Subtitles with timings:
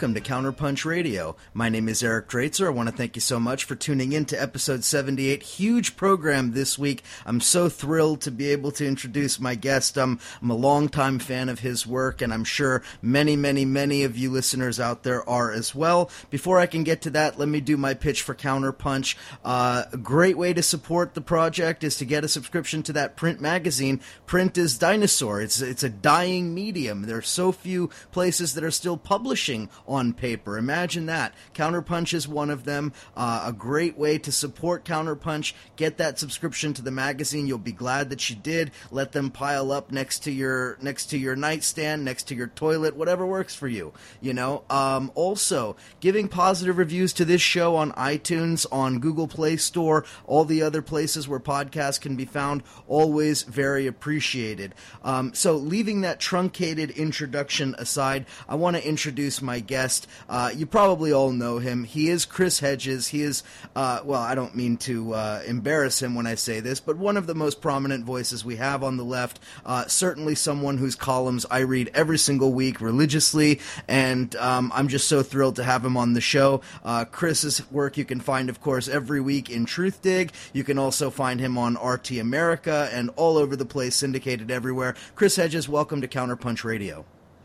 [0.00, 1.36] welcome to Counterpunch Radio.
[1.52, 2.64] My name is Eric Draitser.
[2.64, 5.42] I want to thank you so much for tuning in to episode 78.
[5.42, 7.02] Huge program this week.
[7.26, 9.98] I'm so thrilled to be able to introduce my guest.
[9.98, 14.16] I'm, I'm a longtime fan of his work, and I'm sure many, many, many of
[14.16, 16.10] you listeners out there are as well.
[16.30, 19.16] Before I can get to that, let me do my pitch for Counterpunch.
[19.44, 23.16] Uh, a great way to support the project is to get a subscription to that
[23.16, 24.00] print magazine.
[24.24, 25.42] Print is dinosaur.
[25.42, 27.02] It's, it's a dying medium.
[27.02, 30.56] There are so few places that are still publishing on paper.
[30.56, 31.34] Imagine that.
[31.52, 32.92] Counterpunch is one of them.
[33.16, 35.52] Uh, a great way to support Counterpunch.
[35.74, 37.48] Get that subscription to the magazine.
[37.48, 38.70] You'll be glad that you did.
[38.92, 42.94] Let them pile up next to your next to your nightstand, next to your toilet,
[42.94, 43.92] whatever works for you.
[44.20, 44.62] You know.
[44.70, 50.44] Um, also, giving positive reviews to this show on iTunes, on Google Play Store, all
[50.44, 52.62] the other places where podcasts can be found.
[52.86, 54.74] Always very appreciated.
[55.02, 59.79] Um, so, leaving that truncated introduction aside, I want to introduce my guest.
[60.28, 61.84] Uh, you probably all know him.
[61.84, 63.08] He is Chris Hedges.
[63.08, 63.42] He is,
[63.74, 67.16] uh, well, I don't mean to uh, embarrass him when I say this, but one
[67.16, 69.40] of the most prominent voices we have on the left.
[69.64, 75.08] Uh, certainly someone whose columns I read every single week religiously, and um, I'm just
[75.08, 76.60] so thrilled to have him on the show.
[76.84, 80.30] Uh, Chris's work you can find, of course, every week in Truthdig.
[80.52, 84.94] You can also find him on RT America and all over the place, syndicated everywhere.
[85.14, 87.04] Chris Hedges, welcome to Counterpunch Radio.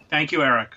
[0.09, 0.75] Thank you, Eric.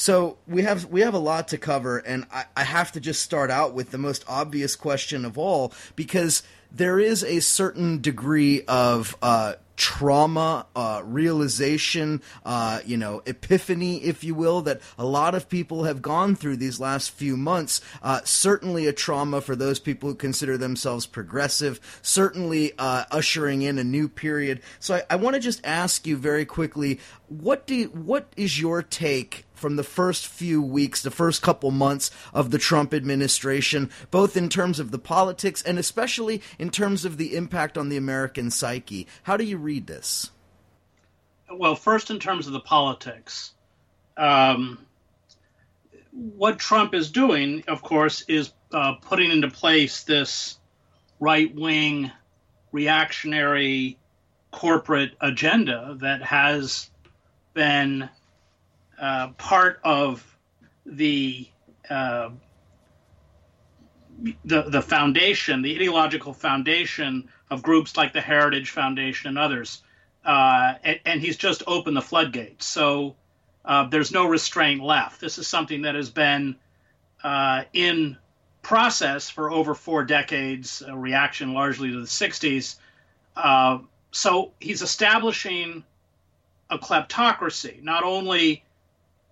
[0.00, 3.20] So we have we have a lot to cover, and I, I, have to just
[3.20, 8.62] start out with the most obvious question of all, because there is a certain degree
[8.62, 15.34] of uh, trauma, uh, realization, uh, you know, epiphany, if you will, that a lot
[15.34, 17.82] of people have gone through these last few months.
[18.02, 23.78] Uh, certainly a trauma for those people who consider themselves progressive, certainly uh, ushering in
[23.78, 24.62] a new period.
[24.78, 28.82] So I, I want to just ask you very quickly what do what is your
[28.82, 34.36] take from the first few weeks, the first couple months of the Trump administration, both
[34.36, 38.50] in terms of the politics and especially in terms of the impact on the American
[38.50, 39.06] psyche.
[39.24, 40.30] How do you read this?
[41.52, 43.52] Well, first, in terms of the politics,
[44.16, 44.78] um,
[46.12, 50.58] what Trump is doing, of course, is uh, putting into place this
[51.18, 52.10] right wing,
[52.72, 53.98] reactionary
[54.50, 56.90] corporate agenda that has
[57.54, 58.08] been
[59.00, 60.36] uh, part of
[60.84, 61.48] the
[61.88, 62.28] uh,
[64.44, 69.82] the the foundation, the ideological foundation of groups like the Heritage Foundation and others,
[70.24, 72.66] uh, and, and, he's just opened the floodgates.
[72.66, 73.16] So
[73.64, 75.18] uh, there's no restraint left.
[75.20, 76.56] This is something that has been
[77.24, 78.18] uh, in
[78.60, 82.76] process for over four decades, a reaction largely to the '60s.
[84.12, 85.84] so he's establishing
[86.68, 88.62] a kleptocracy, not only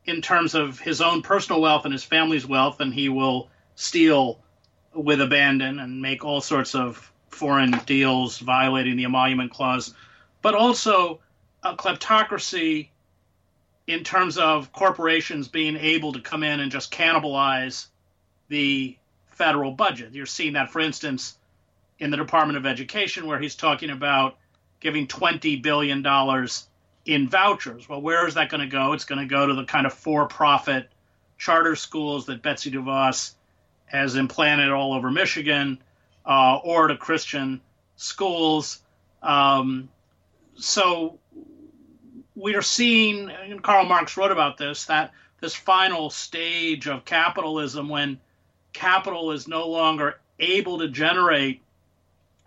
[0.08, 4.40] in terms of his own personal wealth and his family's wealth, and he will steal
[4.94, 9.94] with abandon and make all sorts of foreign deals violating the emolument clause,
[10.40, 11.20] but also
[11.62, 12.88] a kleptocracy
[13.87, 17.88] in terms of corporations being able to come in and just cannibalize
[18.49, 18.96] the
[19.32, 20.14] federal budget.
[20.14, 21.37] You're seeing that, for instance,
[21.99, 24.38] in the Department of Education, where he's talking about
[24.81, 26.02] giving $20 billion
[27.08, 27.88] in vouchers.
[27.88, 28.93] Well, where is that going to go?
[28.93, 30.90] It's going to go to the kind of for-profit
[31.38, 33.32] charter schools that Betsy DeVos
[33.87, 35.78] has implanted all over Michigan,
[36.26, 37.62] uh, or to Christian
[37.96, 38.82] schools.
[39.22, 39.88] Um,
[40.56, 41.19] so
[42.34, 47.88] we are seeing, and Karl Marx wrote about this, that this final stage of capitalism
[47.88, 48.20] when
[48.75, 51.62] capital is no longer able to generate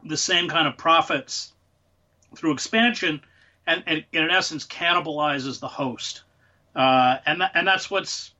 [0.05, 1.53] the same kind of profits
[2.35, 3.21] through expansion
[3.71, 6.23] and, and in essence cannibalizes the host.
[6.75, 8.31] Uh, and and that's what's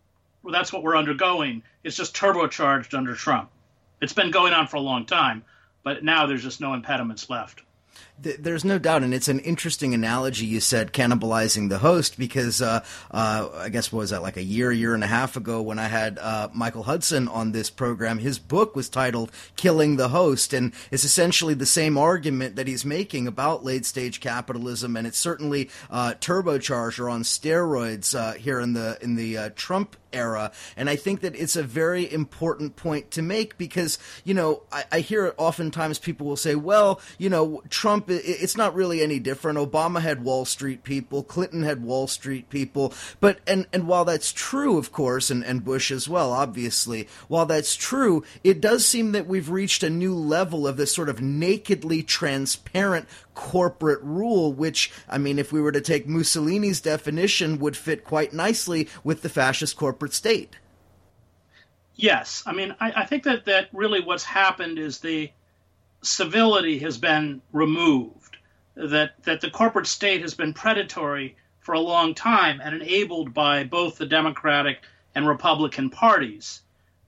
[0.51, 1.63] that's what we're undergoing.
[1.83, 3.49] It's just turbocharged under Trump.
[4.01, 5.43] It's been going on for a long time,
[5.83, 7.61] but now there's just no impediments left.
[8.21, 12.83] There's no doubt, and it's an interesting analogy you said, cannibalizing the host, because uh,
[13.09, 15.79] uh, I guess what was that like a year, year and a half ago when
[15.79, 18.19] I had uh, Michael Hudson on this program.
[18.19, 22.85] His book was titled "Killing the Host," and it's essentially the same argument that he's
[22.85, 28.59] making about late stage capitalism, and it's certainly uh, turbocharged or on steroids uh, here
[28.59, 30.51] in the in the uh, Trump era.
[30.75, 34.83] And I think that it's a very important point to make because, you know, I,
[34.91, 39.57] I hear oftentimes people will say, well, you know, Trump, it's not really any different.
[39.57, 42.93] Obama had Wall Street people, Clinton had Wall Street people.
[43.19, 47.45] But, and, and while that's true, of course, and, and Bush as well, obviously, while
[47.45, 51.21] that's true, it does seem that we've reached a new level of this sort of
[51.21, 57.77] nakedly transparent corporate rule, which, I mean, if we were to take Mussolini's definition, would
[57.77, 60.57] fit quite nicely with the fascist corporate state.
[61.95, 65.29] Yes, I mean, I, I, think that that really what's happened is the
[66.01, 68.37] civility has been removed.
[68.75, 73.63] That that the corporate state has been predatory for a long time and enabled by
[73.63, 74.79] both the Democratic
[75.13, 76.61] and Republican parties,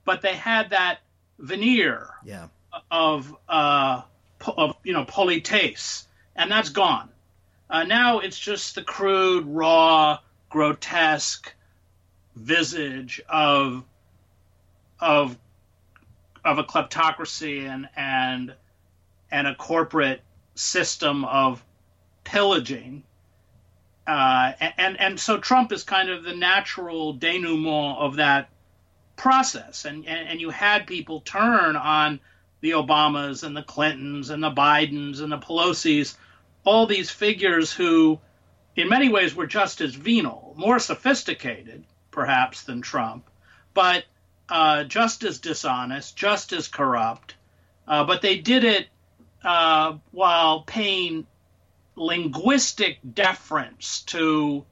[0.04, 0.98] but they had that
[1.38, 2.48] veneer yeah.
[2.90, 4.02] of uh,
[4.46, 6.06] of you know politesse,
[6.36, 7.08] and that's gone.
[7.70, 10.18] Uh, now it's just the crude, raw,
[10.50, 11.52] grotesque
[12.36, 13.84] visage of
[15.00, 15.36] of
[16.44, 18.54] of a kleptocracy and and
[19.30, 20.22] and a corporate
[20.54, 21.62] system of
[22.24, 23.02] pillaging.
[24.06, 28.50] Uh, and and so Trump is kind of the natural denouement of that
[29.16, 32.20] process, and, and and you had people turn on
[32.60, 36.16] the Obamas and the Clintons and the Bidens and the Pelosi's,
[36.64, 38.18] all these figures who,
[38.74, 43.28] in many ways, were just as venal, more sophisticated, perhaps, than Trump,
[43.74, 44.04] but
[44.48, 47.34] uh, just as dishonest, just as corrupt.
[47.86, 48.88] Uh, but they did it
[49.44, 51.26] uh, while paying
[51.96, 54.64] linguistic deference to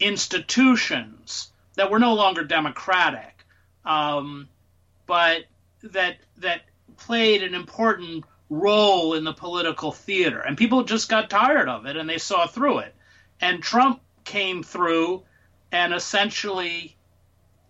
[0.00, 3.44] institutions that were no longer democratic,
[3.84, 4.48] um,
[5.06, 5.44] but
[5.82, 6.62] that that
[6.96, 10.40] played an important role in the political theater.
[10.40, 12.94] And people just got tired of it and they saw through it.
[13.40, 15.22] And Trump came through
[15.72, 16.96] and essentially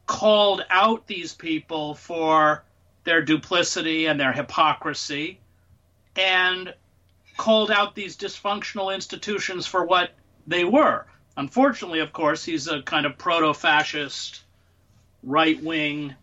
[0.06, 2.64] called out these people for
[3.06, 5.38] their duplicity and their hypocrisy
[6.17, 6.75] and
[7.37, 10.11] called out these dysfunctional institutions for what
[10.47, 11.06] they were.
[11.37, 14.43] Unfortunately, of course, he's a kind of proto fascist,
[15.23, 16.14] right wing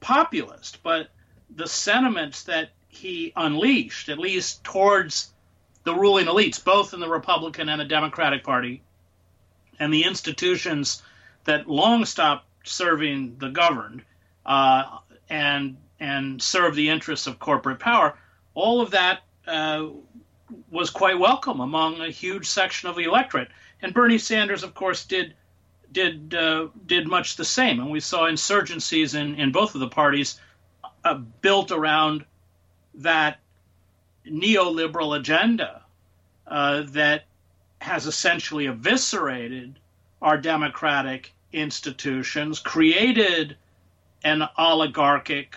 [0.00, 1.10] populist, but
[1.54, 5.32] the sentiments that he unleashed, at least towards
[5.84, 8.82] the ruling elites, both in the Republican and the Democratic Party,
[9.78, 11.02] and the institutions
[11.44, 14.02] that long stopped serving the governed
[14.46, 14.98] uh,
[15.28, 18.16] and and serve the interests of corporate power,
[18.54, 19.86] all of that uh,
[20.70, 23.48] was quite welcome among a huge section of the electorate.
[23.82, 25.34] And Bernie Sanders, of course, did
[25.92, 27.80] did uh, did much the same.
[27.80, 30.40] And we saw insurgencies in, in both of the parties
[31.04, 32.24] uh, built around
[32.94, 33.38] that
[34.26, 35.82] neoliberal agenda
[36.46, 37.24] uh, that
[37.80, 39.78] has essentially eviscerated
[40.22, 43.56] our democratic institutions, created
[44.24, 45.56] an oligarchic,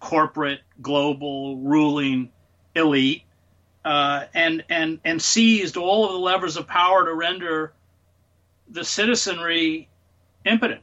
[0.00, 2.30] corporate, global ruling
[2.74, 3.22] elite,
[3.84, 7.72] uh, and and and seized all of the levers of power to render
[8.68, 9.88] the citizenry
[10.44, 10.82] impotent.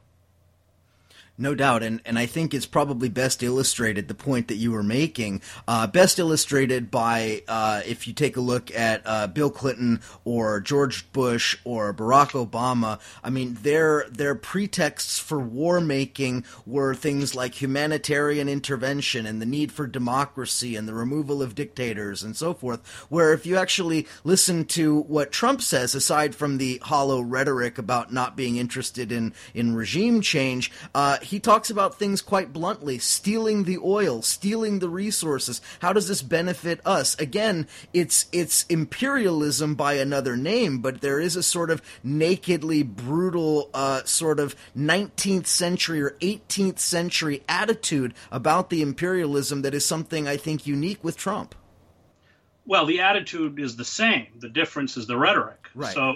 [1.40, 4.84] No doubt, and, and I think it's probably best illustrated the point that you were
[4.84, 5.42] making.
[5.70, 10.60] Uh, best illustrated by uh, if you take a look at uh, Bill Clinton or
[10.60, 13.00] George Bush or Barack Obama.
[13.24, 19.46] I mean, their their pretexts for war making were things like humanitarian intervention and the
[19.46, 22.86] need for democracy and the removal of dictators and so forth.
[23.08, 28.12] Where if you actually listen to what Trump says, aside from the hollow rhetoric about
[28.12, 33.66] not being interested in in regime change uh, he talks about things quite bluntly stealing
[33.66, 35.62] the oil, stealing the resources.
[35.80, 37.14] How does this benefit us?
[37.20, 43.70] Again, it's it's imperialism by another name, but there is a sort of nakedly brutal
[43.76, 50.28] uh, sort of 19th century or 18th century attitude about the imperialism that is something
[50.28, 51.54] I think unique with Trump.
[52.66, 54.28] Well, the attitude is the same.
[54.40, 55.68] The difference is the rhetoric.
[55.76, 55.94] Right.
[55.94, 56.16] So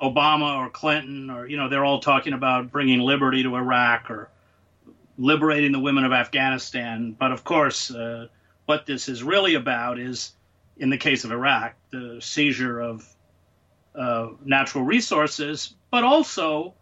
[0.00, 4.30] Obama or Clinton or you know they're all talking about bringing liberty to Iraq or
[5.18, 7.14] liberating the women of Afghanistan.
[7.18, 8.28] But of course, uh,
[8.66, 10.32] what this is really about is,
[10.76, 13.06] in the case of Iraq, the seizure of
[13.94, 16.74] uh, natural resources, but also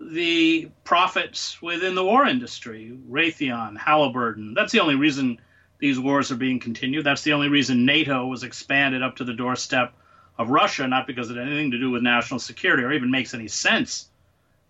[0.00, 4.54] the profits within the war industry, Raytheon, Halliburton.
[4.54, 5.38] That's the only reason
[5.78, 7.04] these wars are being continued.
[7.04, 9.92] That's the only reason NATO was expanded up to the doorstep
[10.38, 13.34] of Russia, not because it had anything to do with national security or even makes
[13.34, 14.08] any sense.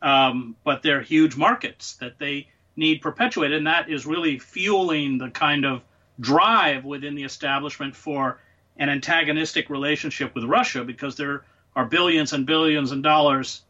[0.01, 5.31] Um, but they're huge markets that they need perpetuated, and that is really fueling the
[5.31, 5.83] kind of
[6.21, 8.41] drive within the establishment for
[8.77, 11.45] an antagonistic relationship with Russia because there
[11.77, 13.63] are billions and billions of dollars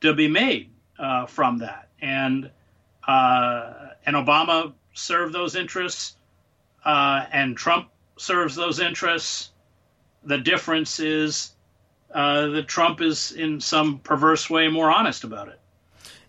[0.00, 1.88] to be made uh, from that.
[2.00, 2.50] And
[3.06, 3.72] uh,
[4.04, 6.16] and Obama served those interests,
[6.84, 9.50] uh, and Trump serves those interests.
[10.24, 11.52] The difference is
[12.12, 15.60] uh, that Trump is, in some perverse way, more honest about it.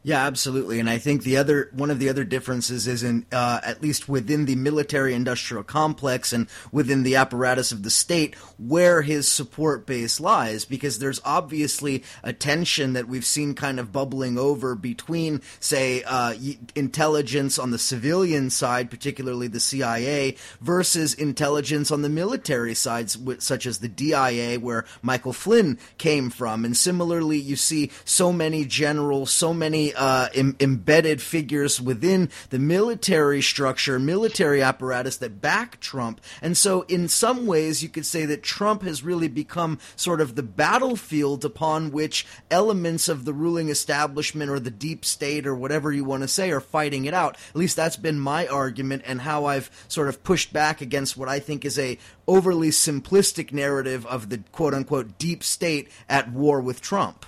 [0.08, 0.80] Yeah, absolutely.
[0.80, 4.08] And I think the other one of the other differences is in uh, at least
[4.08, 10.22] within the military-industrial complex and within the apparatus of the state where his support base
[10.22, 16.04] lies, because there's obviously a tension that we've seen kind of bubbling over between, say,
[16.04, 16.34] uh,
[16.74, 23.66] intelligence on the civilian side, particularly the CIA, versus intelligence on the military sides, such
[23.66, 26.64] as the DIA, where Michael Flynn came from.
[26.64, 32.60] And similarly, you see so many generals, so many uh, Im- embedded figures within the
[32.60, 36.22] military structure, military apparatus that back Trump.
[36.42, 40.36] And so, in some ways, you could say that Trump has really become sort of
[40.36, 45.92] the battlefield upon which elements of the ruling establishment or the deep state or whatever
[45.92, 47.38] you want to say are fighting it out.
[47.50, 51.30] At least that's been my argument and how I've sort of pushed back against what
[51.30, 56.62] I think is a overly simplistic narrative of the quote unquote deep state at war
[56.62, 57.25] with Trump.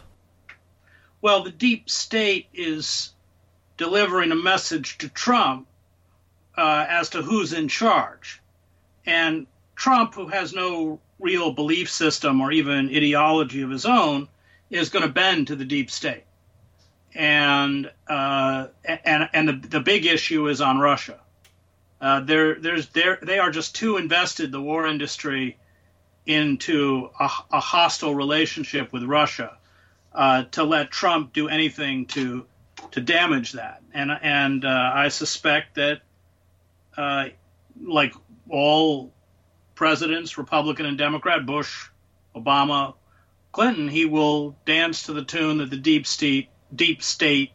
[1.22, 3.14] Well, the deep state is
[3.78, 5.68] delivering a message to Trump
[6.58, 8.42] uh, as to who's in charge.
[9.06, 14.30] And Trump, who has no real belief system or even ideology of his own,
[14.70, 16.24] is going to bend to the deep state.
[17.16, 21.20] And uh, and and the the big issue is on Russia.
[22.00, 25.58] Uh, there there's there they are just too invested the war industry
[26.26, 29.59] into a, a hostile relationship with Russia
[30.14, 32.46] uh, to let Trump do anything to
[32.92, 33.82] to damage that.
[33.94, 36.02] And and uh, I suspect that,
[36.98, 37.26] uh,
[37.82, 38.14] like
[38.50, 39.14] all
[39.76, 41.90] presidents, Republican and Democrat, Bush,
[42.36, 42.96] Obama,
[43.52, 47.52] Clinton, he will dance to the tune that the deep state deep state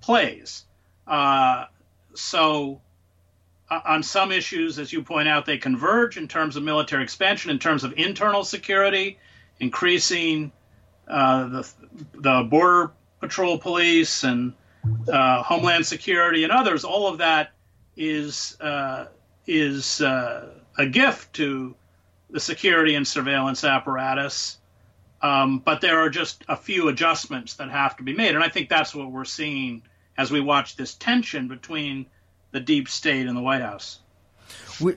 [0.00, 0.64] plays.
[1.06, 1.66] Uh,
[2.14, 2.80] so.
[3.68, 7.50] Uh, on some issues, as you point out, they converge in terms of military expansion,
[7.50, 9.18] in terms of internal security,
[9.58, 10.52] increasing
[11.08, 11.72] uh, the
[12.14, 14.52] the border patrol police and
[15.10, 16.84] uh, Homeland Security and others.
[16.84, 17.52] All of that
[17.96, 19.06] is uh,
[19.46, 21.74] is uh, a gift to
[22.30, 24.58] the security and surveillance apparatus.
[25.22, 28.48] Um, but there are just a few adjustments that have to be made, and I
[28.48, 29.82] think that's what we're seeing
[30.18, 32.06] as we watch this tension between
[32.50, 34.00] the deep state and the White House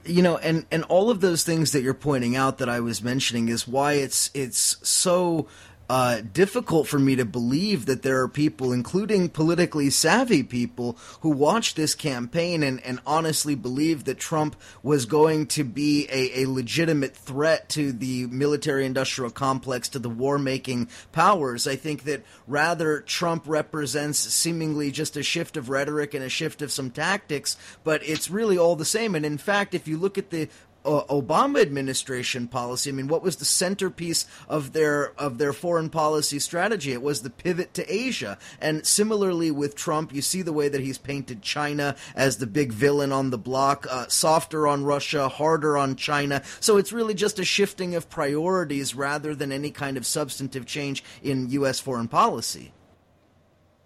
[0.05, 3.01] you know and and all of those things that you're pointing out that I was
[3.01, 5.47] mentioning is why it's it's so
[5.89, 11.29] uh, difficult for me to believe that there are people, including politically savvy people, who
[11.29, 16.49] watched this campaign and, and honestly believed that Trump was going to be a, a
[16.49, 21.65] legitimate threat to the military industrial complex, to the war making powers.
[21.65, 26.61] I think that rather Trump represents seemingly just a shift of rhetoric and a shift
[26.61, 29.15] of some tactics, but it's really all the same.
[29.15, 30.49] And in fact, if you look at the
[30.83, 32.89] Obama administration policy.
[32.89, 36.93] I mean, what was the centerpiece of their of their foreign policy strategy?
[36.93, 38.37] It was the pivot to Asia.
[38.61, 42.71] And similarly with Trump, you see the way that he's painted China as the big
[42.71, 46.41] villain on the block, uh, softer on Russia, harder on China.
[46.59, 51.03] So it's really just a shifting of priorities rather than any kind of substantive change
[51.21, 51.79] in U.S.
[51.79, 52.71] foreign policy.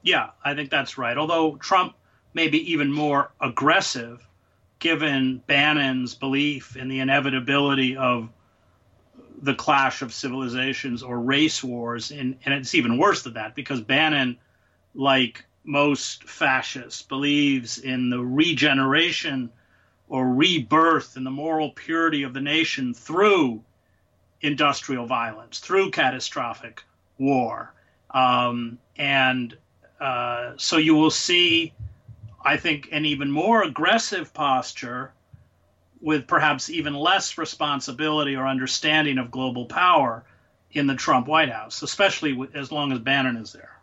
[0.04, 1.18] Yeah, I think that's right.
[1.18, 1.96] Although Trump
[2.34, 4.28] may be even more aggressive
[4.84, 8.28] given Bannon's belief in the inevitability of
[9.42, 13.80] the clash of civilizations or race wars, and, and it's even worse than that because
[13.80, 14.38] Bannon,
[14.94, 19.50] like most fascists, believes in the regeneration
[20.10, 23.64] or rebirth in the moral purity of the nation through
[24.42, 26.84] industrial violence, through catastrophic
[27.18, 27.74] war.
[28.12, 29.56] Um, and
[30.02, 31.72] uh, so you will see
[32.44, 35.14] I think, an even more aggressive posture
[36.02, 40.26] with perhaps even less responsibility or understanding of global power
[40.72, 43.78] in the Trump White House, especially as long as Bannon is there.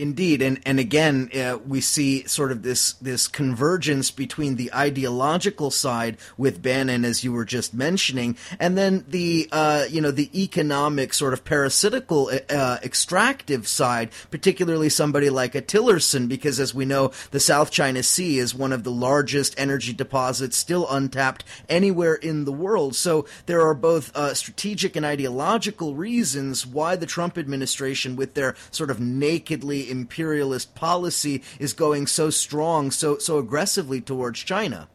[0.00, 5.70] Indeed, and and again, uh, we see sort of this this convergence between the ideological
[5.70, 10.30] side with Bannon, as you were just mentioning, and then the uh, you know the
[10.42, 16.86] economic sort of parasitical uh, extractive side, particularly somebody like a Tillerson, because as we
[16.86, 22.14] know, the South China Sea is one of the largest energy deposits still untapped anywhere
[22.14, 22.96] in the world.
[22.96, 28.56] So there are both uh, strategic and ideological reasons why the Trump administration, with their
[28.70, 34.88] sort of nakedly imperialist policy is going so strong, so so aggressively towards China.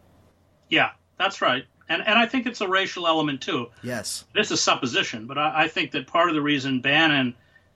[0.70, 1.66] Yeah, that's right.
[1.90, 3.68] And and I think it's a racial element too.
[3.84, 4.25] Yes.
[4.34, 7.36] This is supposition, but I, I think that part of the reason Bannon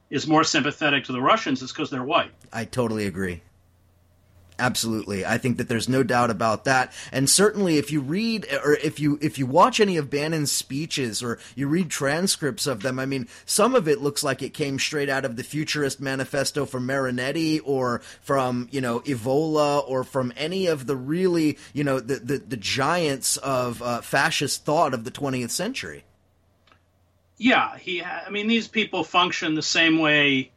[0.10, 2.32] is more sympathetic to the Russians is because they're white.
[2.52, 3.42] I totally agree.
[4.60, 5.26] Absolutely.
[5.26, 6.92] I think that there's no doubt about that.
[7.14, 11.24] And certainly if you read or if you if you watch any of Bannon's speeches
[11.24, 14.78] or you read transcripts of them, I mean, some of it looks like it came
[14.78, 20.34] straight out of the Futurist Manifesto from Marinetti or from, you know, Evola or from
[20.36, 25.06] any of the really, you know, the the, the giants of uh, fascist thought of
[25.06, 26.04] the 20th century.
[27.38, 30.52] Yeah, he I mean these people function the same way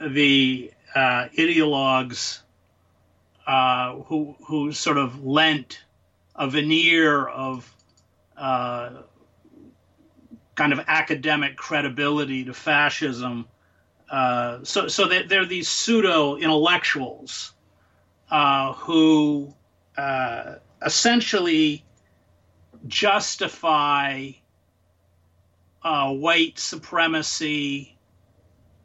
[0.00, 2.40] the uh, ideologues
[3.46, 5.82] uh, who who sort of lent
[6.36, 7.74] a veneer of
[8.36, 8.90] uh,
[10.54, 13.46] kind of academic credibility to fascism.
[14.10, 17.52] Uh, so so they, they're these pseudo intellectuals
[18.30, 19.52] uh, who
[19.96, 21.84] uh, essentially
[22.86, 24.30] justify
[25.84, 27.96] white supremacy,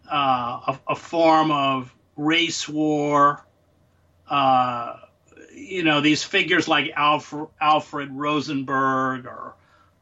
[0.09, 3.46] a, a form of race war,
[4.29, 4.97] uh,
[5.53, 9.55] you know, these figures like Alfred, Alfred Rosenberg or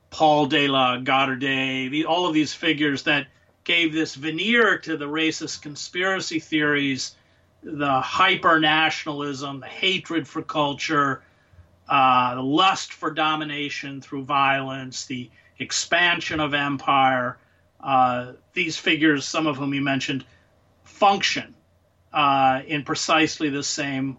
[0.09, 3.27] Paul de Lagarde, all of these figures that
[3.63, 7.15] gave this veneer to the racist conspiracy theories,
[7.63, 11.23] the hyper nationalism, the hatred for culture,
[11.89, 17.37] uh, the lust for domination through violence, the expansion of empire.
[17.79, 20.25] Uh, these figures, some of whom you mentioned,
[20.83, 21.54] function
[22.15, 24.17] uh, in precisely the same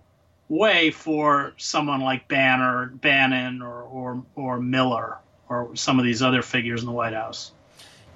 [0.49, 6.43] way for someone like Banner, Bannon, or, or or Miller, or some of these other
[6.43, 7.53] figures in the White House.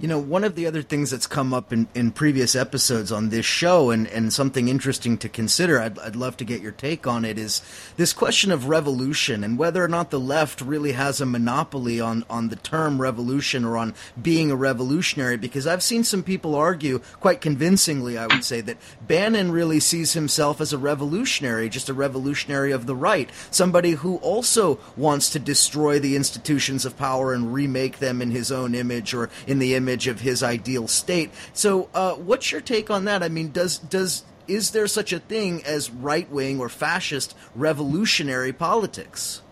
[0.00, 3.28] You know, one of the other things that's come up in, in previous episodes on
[3.28, 7.06] this show, and, and something interesting to consider, I'd, I'd love to get your take
[7.06, 7.60] on it, is
[7.98, 12.24] this question of revolution and whether or not the left really has a monopoly on,
[12.30, 15.36] on the term revolution or on being a revolutionary.
[15.36, 20.14] Because I've seen some people argue, quite convincingly, I would say, that Bannon really sees
[20.14, 25.38] himself as a revolutionary, just a revolutionary of the right, somebody who also wants to
[25.38, 29.74] destroy the institutions of power and remake them in his own image or in the
[29.74, 31.30] image image of his ideal state.
[31.52, 33.22] So, uh, what's your take on that?
[33.22, 38.52] I mean, does does is there such a thing as right wing or fascist revolutionary
[38.52, 39.42] politics?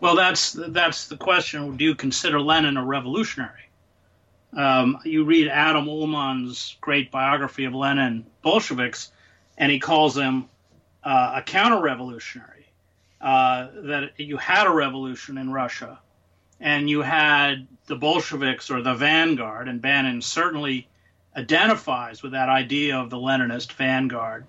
[0.00, 1.76] Well, that's that's the question.
[1.76, 3.52] Do you consider Lenin a revolutionary?
[4.56, 9.10] Um, you read Adam Ulam's great biography of Lenin, Bolsheviks,
[9.58, 10.48] and he calls him
[11.02, 12.52] uh, a counter-revolutionary.
[13.20, 15.98] Uh, that you had a revolution in Russia,
[16.60, 20.88] and you had the Bolsheviks or the vanguard, and Bannon certainly
[21.36, 24.46] identifies with that idea of the Leninist vanguard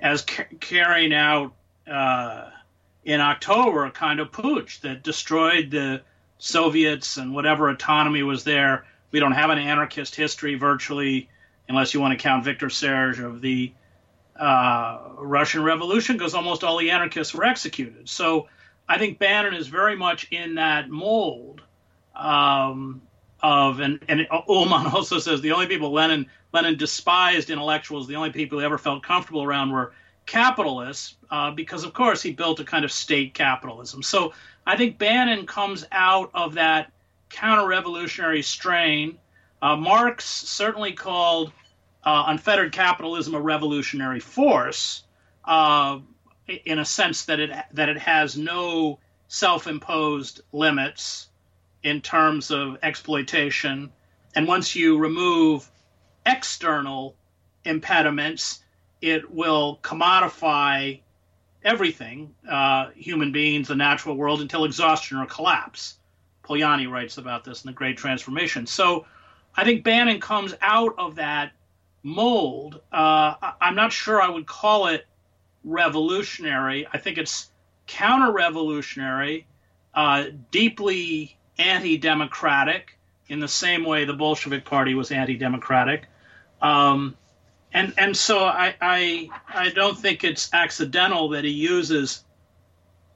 [0.00, 1.54] as ca- carrying out
[1.86, 2.50] uh,
[3.04, 6.02] in October a kind of putsch that destroyed the
[6.38, 8.84] Soviets and whatever autonomy was there.
[9.12, 11.28] We don't have an anarchist history virtually,
[11.68, 13.72] unless you want to count Victor Serge of the
[14.38, 18.08] uh, Russian Revolution, because almost all the anarchists were executed.
[18.08, 18.48] So
[18.88, 21.62] I think Bannon is very much in that mold
[22.14, 23.02] um,
[23.42, 28.30] of and and Ulam also says the only people Lenin Lenin despised intellectuals, the only
[28.30, 29.92] people he ever felt comfortable around were
[30.26, 34.02] capitalists, uh, because of course he built a kind of state capitalism.
[34.02, 34.32] So
[34.66, 36.92] I think Bannon comes out of that
[37.28, 39.18] counter-revolutionary strain.
[39.60, 41.52] Uh, Marx certainly called
[42.04, 45.02] uh, unfettered capitalism a revolutionary force,
[45.44, 45.98] uh,
[46.46, 51.28] in a sense that it that it has no self-imposed limits
[51.82, 53.90] in terms of exploitation.
[54.34, 55.70] And once you remove
[56.26, 57.14] external
[57.64, 58.60] impediments,
[59.00, 61.00] it will commodify
[61.62, 65.96] everything, uh, human beings, the natural world, until exhaustion or collapse.
[66.42, 68.66] Polanyi writes about this in The Great Transformation.
[68.66, 69.06] So
[69.56, 71.52] I think Bannon comes out of that
[72.02, 72.80] mold.
[72.92, 75.06] Uh, I'm not sure I would call it
[75.64, 76.86] revolutionary.
[76.92, 77.50] I think it's
[77.86, 79.46] counter revolutionary,
[79.94, 82.98] uh, deeply anti democratic
[83.28, 86.06] in the same way the Bolshevik Party was anti democratic.
[86.60, 87.16] Um,
[87.72, 92.24] and, and so I, I, I don't think it's accidental that he uses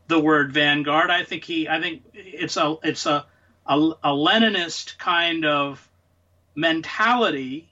[0.09, 1.11] the word vanguard.
[1.11, 3.27] I think he I think it's a it's a
[3.67, 5.87] a, a Leninist kind of
[6.55, 7.69] mentality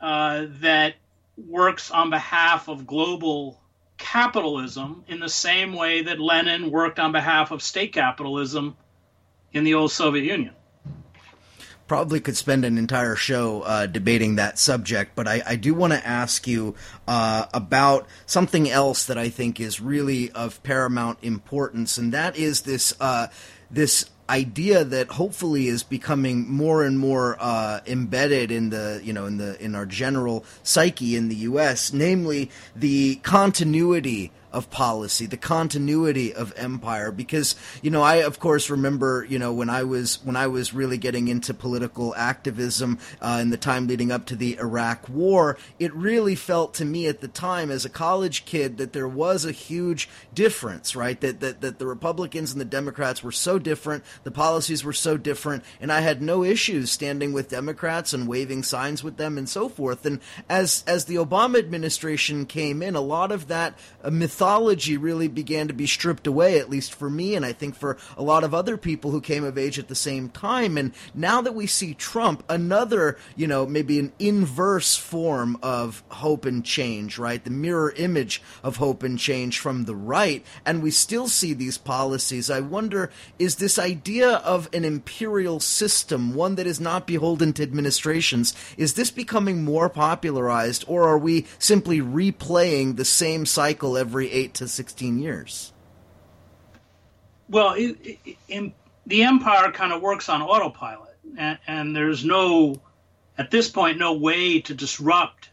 [0.00, 0.94] uh, that
[1.36, 3.59] works on behalf of global
[4.00, 8.76] capitalism in the same way that Lenin worked on behalf of state capitalism
[9.52, 10.54] in the old Soviet Union.
[11.86, 15.92] Probably could spend an entire show uh, debating that subject, but I, I do want
[15.92, 16.74] to ask you
[17.06, 22.62] uh, about something else that I think is really of paramount importance, and that is
[22.62, 23.26] this uh,
[23.70, 29.26] this idea that hopefully is becoming more and more uh, embedded in the you know
[29.26, 35.36] in the in our general psyche in the U.S., namely the continuity of policy, the
[35.36, 37.10] continuity of empire.
[37.12, 40.74] Because you know, I of course remember you know when I was when I was
[40.74, 45.56] really getting into political activism uh, in the time leading up to the Iraq War,
[45.78, 49.44] it really felt to me at the time as a college kid that there was
[49.44, 51.20] a huge difference, right?
[51.20, 55.16] That that that the Republicans and the Democrats were so different, the policies were so
[55.16, 59.48] different, and I had no issues standing with Democrats and waving signs with them and
[59.48, 60.06] so forth.
[60.06, 65.28] And as as the Obama administration came in, a lot of that uh, mythology really
[65.28, 68.42] began to be stripped away, at least for me, and I think for a lot
[68.42, 70.78] of other people who came of age at the same time.
[70.78, 76.46] And now that we see Trump, another, you know, maybe an inverse form of hope
[76.46, 77.44] and change, right?
[77.44, 81.76] The mirror image of hope and change from the right, and we still see these
[81.76, 82.48] policies.
[82.48, 87.62] I wonder, is this idea of an imperial system one that is not beholden to
[87.62, 88.54] administrations?
[88.78, 94.54] Is this becoming more popularized, or are we simply replaying the same cycle every 8
[94.54, 95.72] to 16 years?
[97.48, 98.72] Well, it, it, in,
[99.06, 102.76] the empire kind of works on autopilot, and, and there's no,
[103.36, 105.50] at this point, no way to disrupt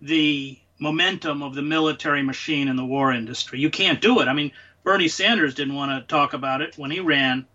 [0.00, 3.60] the momentum of the military machine and the war industry.
[3.60, 4.28] You can't do it.
[4.28, 4.52] I mean,
[4.82, 7.46] Bernie Sanders didn't want to talk about it when he ran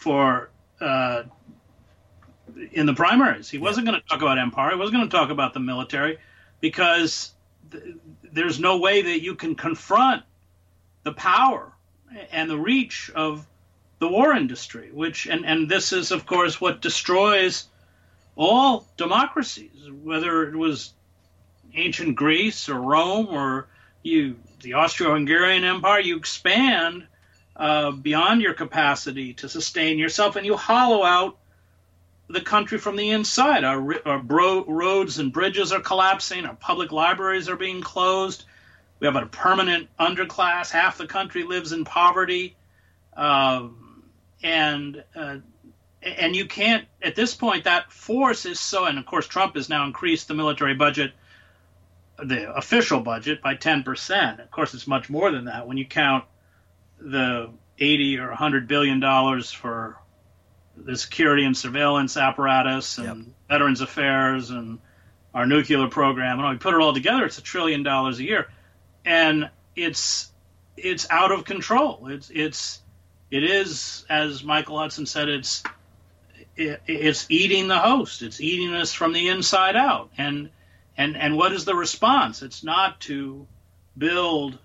[0.00, 1.22] for uh,
[2.72, 3.48] in the primaries.
[3.48, 4.70] He wasn't going to talk about empire.
[4.70, 6.18] He wasn't going to talk about the military
[6.60, 7.32] because
[7.70, 7.96] th-
[8.32, 10.22] there's no way that you can confront
[11.02, 11.72] the power
[12.32, 13.46] and the reach of
[13.98, 17.66] the war industry, which and, and this is of course what destroys
[18.36, 20.92] all democracies, whether it was
[21.74, 23.68] ancient Greece or Rome or
[24.02, 27.06] you the Austro-Hungarian Empire, you expand
[27.56, 31.36] uh, beyond your capacity to sustain yourself, and you hollow out
[32.28, 33.64] the country from the inside.
[33.64, 36.44] Our, our bro- roads and bridges are collapsing.
[36.44, 38.44] Our public libraries are being closed.
[38.98, 40.70] We have a permanent underclass.
[40.70, 42.56] Half the country lives in poverty,
[43.14, 44.02] um,
[44.42, 45.36] and uh,
[46.02, 47.64] and you can't at this point.
[47.64, 51.12] That force is so, and of course, Trump has now increased the military budget,
[52.18, 54.40] the official budget, by ten percent.
[54.40, 56.24] Of course, it's much more than that when you count
[56.98, 59.98] the eighty or hundred billion dollars for
[60.76, 63.34] the security and surveillance apparatus and yep.
[63.48, 64.78] Veterans Affairs and
[65.34, 68.48] our nuclear program, and we put it all together, it's a trillion dollars a year
[69.06, 70.30] and it's
[70.76, 72.08] it's out of control.
[72.08, 72.82] It's it's
[73.30, 75.28] it is as Michael Hudson said.
[75.28, 75.62] It's
[76.56, 78.22] it, it's eating the host.
[78.22, 80.10] It's eating us from the inside out.
[80.18, 80.50] And
[80.98, 82.42] and and what is the response?
[82.42, 83.46] It's not to
[83.96, 84.58] build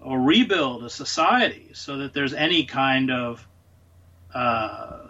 [0.00, 3.46] or rebuild a society so that there's any kind of
[4.34, 5.08] uh,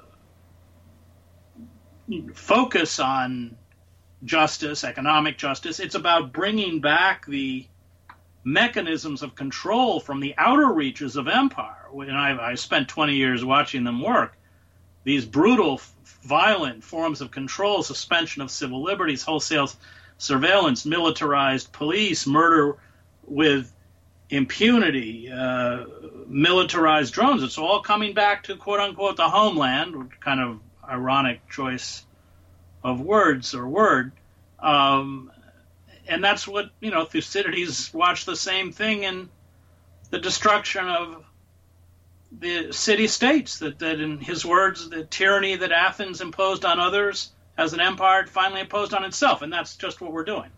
[2.34, 3.56] focus on
[4.24, 5.80] justice, economic justice.
[5.80, 7.66] It's about bringing back the
[8.44, 11.88] mechanisms of control from the outer reaches of empire.
[11.92, 14.36] And I, I spent 20 years watching them work.
[15.04, 15.80] These brutal,
[16.22, 19.70] violent forms of control, suspension of civil liberties, wholesale
[20.18, 22.76] surveillance, militarized police, murder
[23.24, 23.72] with
[24.30, 25.84] impunity, uh,
[26.26, 27.42] militarized drones.
[27.42, 32.04] It's all coming back to quote unquote the homeland, kind of ironic choice
[32.82, 34.12] of words or word.
[34.58, 35.30] Um,
[36.08, 37.04] and that's what you know.
[37.04, 39.28] Thucydides watched the same thing in
[40.10, 41.24] the destruction of
[42.32, 43.58] the city states.
[43.58, 48.26] That, that in his words, the tyranny that Athens imposed on others as an empire
[48.26, 50.50] finally imposed on itself, and that's just what we're doing.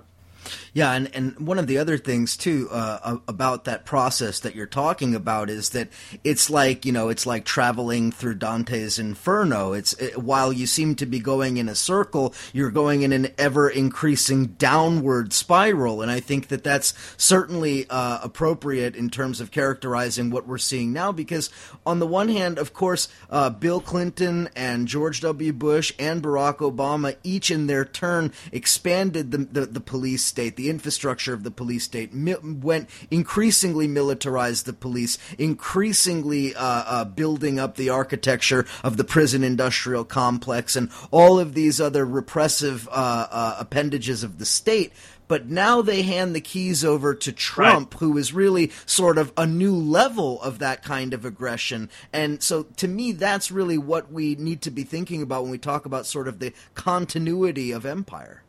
[0.79, 4.65] Yeah, and, and one of the other things too uh, about that process that you're
[4.67, 5.89] talking about is that
[6.23, 9.73] it's like you know it's like traveling through Dante's Inferno.
[9.73, 13.27] It's it, while you seem to be going in a circle, you're going in an
[13.37, 19.51] ever increasing downward spiral, and I think that that's certainly uh, appropriate in terms of
[19.51, 21.11] characterizing what we're seeing now.
[21.11, 21.51] Because
[21.85, 25.53] on the one hand, of course, uh, Bill Clinton and George W.
[25.53, 30.68] Bush and Barack Obama each in their turn expanded the the, the police state the
[30.71, 37.59] infrastructure of the police state, mi- went increasingly militarized the police, increasingly uh, uh, building
[37.59, 43.27] up the architecture of the prison industrial complex, and all of these other repressive uh,
[43.31, 44.93] uh appendages of the state
[45.29, 48.01] but now they hand the keys over to Trump, right.
[48.01, 51.91] who is really sort of a new level of that kind of aggression.
[52.13, 55.59] And so to me, that's really what we need to be thinking about when we
[55.59, 58.43] talk about sort of the continuity of empire.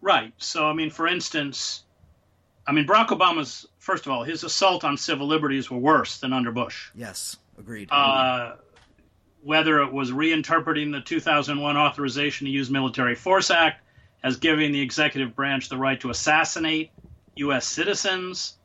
[0.00, 0.32] Right.
[0.38, 1.84] So, I mean, for instance,
[2.66, 6.32] I mean, Barack Obama's, first of all, his assault on civil liberties were worse than
[6.32, 6.90] under Bush.
[6.94, 7.88] Yes, agreed.
[7.90, 8.56] Uh,
[9.42, 13.82] whether it was reinterpreting the 2001 Authorization to Use Military Force Act
[14.22, 16.90] as giving the executive branch the right to assassinate
[17.36, 17.66] U.S.
[17.66, 18.58] citizens,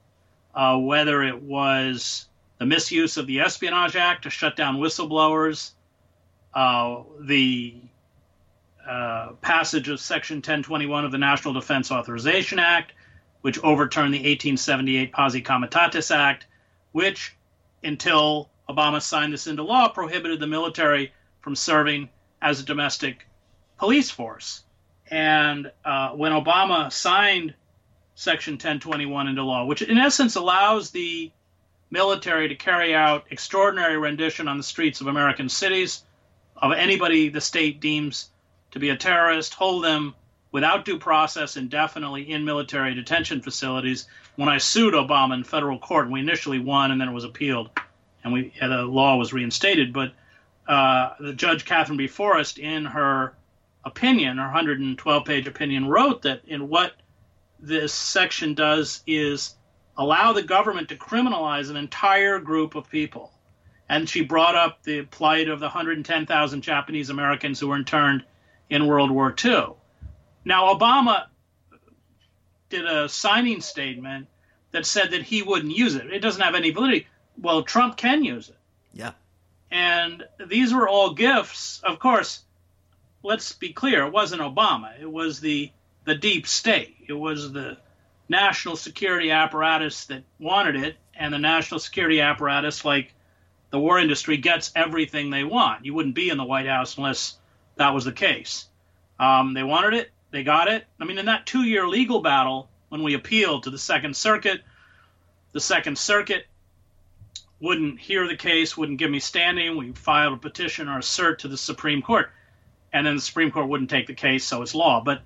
[0.55, 5.71] uh, whether it was the misuse of the Espionage Act to shut down whistleblowers,
[6.53, 7.75] uh, the
[8.87, 12.93] uh, passage of Section 1021 of the National Defense Authorization Act,
[13.41, 16.47] which overturned the 1878 Posse Comitatus Act,
[16.91, 17.35] which,
[17.83, 22.09] until Obama signed this into law, prohibited the military from serving
[22.41, 23.27] as a domestic
[23.77, 24.63] police force.
[25.09, 27.53] And uh, when Obama signed
[28.15, 31.31] Section 1021 into law, which in essence allows the
[31.89, 36.03] military to carry out extraordinary rendition on the streets of American cities
[36.57, 38.29] of anybody the state deems
[38.73, 40.15] to be a terrorist, hold them
[40.51, 44.07] without due process indefinitely in military detention facilities.
[44.35, 47.69] When I sued Obama in federal court, we initially won and then it was appealed,
[48.23, 49.93] and we the law was reinstated.
[49.93, 50.13] But
[50.67, 52.07] uh, the judge Katherine B.
[52.07, 53.35] Forrest, in her
[53.85, 56.93] opinion, her 112-page opinion, wrote that in what
[57.59, 59.55] this section does is
[59.97, 63.31] allow the government to criminalize an entire group of people.
[63.87, 68.23] And she brought up the plight of the 110,000 Japanese Americans who were interned
[68.69, 69.67] in World War II.
[70.45, 71.25] Now, Obama
[72.69, 74.27] did a signing statement
[74.71, 76.11] that said that he wouldn't use it.
[76.11, 77.07] It doesn't have any validity.
[77.39, 78.57] Well, Trump can use it.
[78.93, 79.11] Yeah.
[79.71, 81.81] And these were all gifts.
[81.83, 82.43] Of course,
[83.23, 84.99] let's be clear, it wasn't Obama.
[84.99, 85.71] It was the
[86.05, 86.97] the deep state.
[87.07, 87.77] It was the
[88.27, 93.13] national security apparatus that wanted it, and the national security apparatus, like
[93.69, 95.85] the war industry, gets everything they want.
[95.85, 97.37] You wouldn't be in the White House unless
[97.75, 98.67] that was the case.
[99.19, 100.85] Um, they wanted it, they got it.
[100.99, 104.61] I mean, in that two year legal battle, when we appealed to the Second Circuit,
[105.51, 106.45] the Second Circuit
[107.59, 109.77] wouldn't hear the case, wouldn't give me standing.
[109.77, 112.29] We filed a petition or a cert to the Supreme Court,
[112.91, 115.01] and then the Supreme Court wouldn't take the case, so it's law.
[115.01, 115.21] But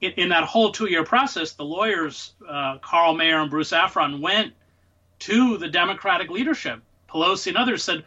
[0.00, 4.20] in, in that whole two year process, the lawyers, uh, Carl Mayer and Bruce Afran,
[4.20, 4.54] went
[5.20, 6.80] to the Democratic leadership.
[7.08, 8.04] Pelosi and others said,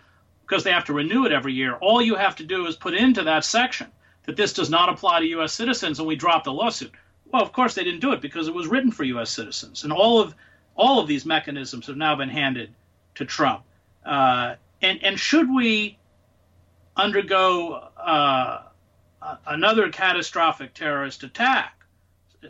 [0.48, 2.94] because they have to renew it every year, all you have to do is put
[2.94, 3.88] into that section
[4.26, 5.54] that this does not apply to U.S.
[5.54, 6.92] citizens, and we drop the lawsuit.
[7.32, 9.32] Well, of course they didn't do it because it was written for U.S.
[9.32, 10.36] citizens, and all of
[10.76, 12.74] all of these mechanisms have now been handed
[13.16, 13.64] to Trump.
[14.06, 15.98] Uh, and and should we
[16.96, 18.64] undergo uh,
[19.48, 21.84] another catastrophic terrorist attack,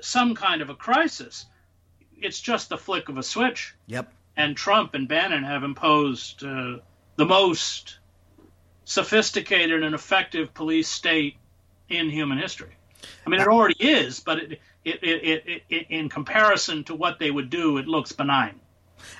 [0.01, 1.45] some kind of a crisis,
[2.17, 3.75] it's just the flick of a switch.
[3.87, 4.11] Yep.
[4.37, 6.77] And Trump and Bannon have imposed uh,
[7.15, 7.97] the most
[8.85, 11.37] sophisticated and effective police state
[11.89, 12.75] in human history.
[13.25, 17.31] I mean, it already is, but it, it, it, it, in comparison to what they
[17.31, 18.59] would do, it looks benign.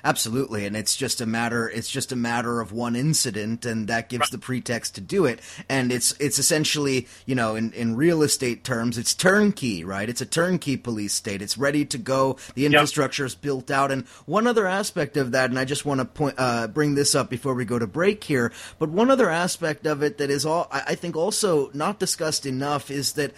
[0.04, 4.08] Absolutely, and it's just a matter it's just a matter of one incident and that
[4.08, 4.30] gives right.
[4.30, 5.40] the pretext to do it.
[5.68, 10.08] And it's it's essentially, you know, in, in real estate terms, it's turnkey, right?
[10.08, 11.42] It's a turnkey police state.
[11.42, 12.36] It's ready to go.
[12.54, 13.28] The infrastructure yep.
[13.28, 13.90] is built out.
[13.90, 17.14] And one other aspect of that, and I just want to point uh, bring this
[17.14, 20.46] up before we go to break here, but one other aspect of it that is
[20.46, 23.32] all I think also not discussed enough is that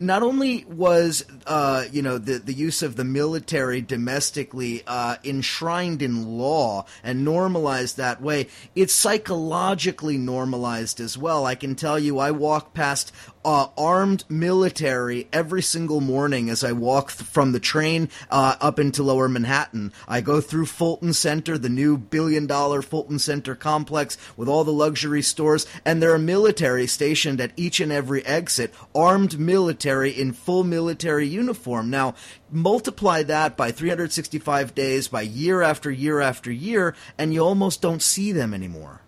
[0.00, 6.02] not only was uh, you know the the use of the military domestically uh, enshrined
[6.02, 11.46] in law and normalized that way, it's psychologically normalized as well.
[11.46, 13.12] I can tell you, I walk past
[13.44, 18.78] uh, armed military every single morning as I walk th- from the train uh, up
[18.78, 19.92] into Lower Manhattan.
[20.06, 24.72] I go through Fulton Center, the new billion dollar Fulton Center complex with all the
[24.72, 30.32] luxury stores, and there are military stationed at each and every exit, armed military in
[30.32, 31.90] full military uniform.
[31.90, 32.14] Now,
[32.50, 38.02] multiply that by 365 days, by year after year after year, and you almost don't
[38.02, 39.02] see them anymore.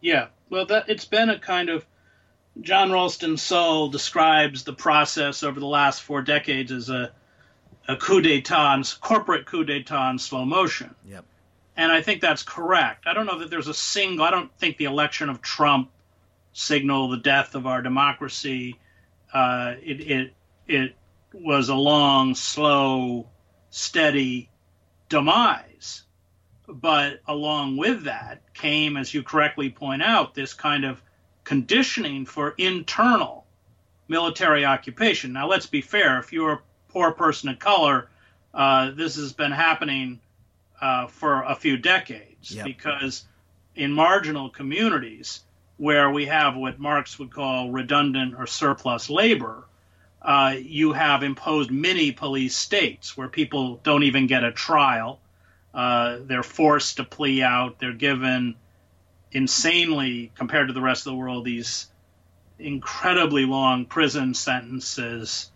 [0.00, 1.86] Yeah, well, that it's been a kind of
[2.60, 7.10] John Ralston Saul describes the process over the last four decades as a,
[7.88, 10.94] a coup d'etat, corporate coup d'etat in slow motion.
[11.08, 11.24] Yep.
[11.76, 13.06] And I think that's correct.
[13.06, 15.90] I don't know that there's a single, I don't think the election of Trump
[16.52, 18.78] signaled the death of our democracy.
[19.32, 20.34] Uh, it, it,
[20.68, 20.96] it
[21.32, 23.28] was a long, slow,
[23.70, 24.48] steady
[25.08, 26.02] demise.
[26.68, 31.02] But along with that came, as you correctly point out, this kind of
[31.44, 33.44] conditioning for internal
[34.08, 35.32] military occupation.
[35.32, 36.18] Now, let's be fair.
[36.18, 38.08] If you're a poor person of color,
[38.52, 40.20] uh, this has been happening
[40.80, 42.64] uh, for a few decades yep.
[42.64, 43.24] because
[43.74, 45.40] in marginal communities
[45.76, 49.64] where we have what Marx would call redundant or surplus labor,
[50.22, 55.20] uh, you have imposed mini police states where people don't even get a trial.
[55.74, 57.78] Uh, they're forced to plea out.
[57.78, 58.54] They're given
[59.34, 61.88] insanely compared to the rest of the world these
[62.58, 65.50] incredibly long prison sentences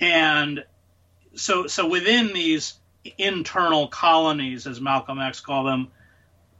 [0.00, 0.64] and
[1.34, 2.74] so so within these
[3.18, 5.88] internal colonies, as Malcolm X called them,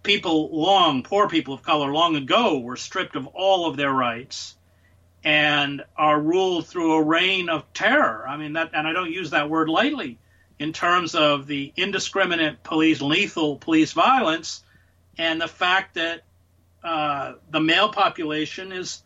[0.03, 4.57] people long, poor people of color long ago were stripped of all of their rights
[5.25, 8.27] and are ruled through a reign of terror.
[8.27, 10.19] I mean that, and I don't use that word lightly
[10.59, 14.65] in terms of the indiscriminate police, lethal police violence,
[15.19, 16.23] and the fact that
[16.83, 19.03] uh, the male population is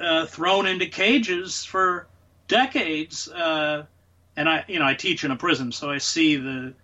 [0.00, 2.06] uh, thrown into cages for
[2.48, 3.28] decades.
[3.28, 3.84] Uh,
[4.36, 6.74] and I, you know, I teach in a prison, so I see the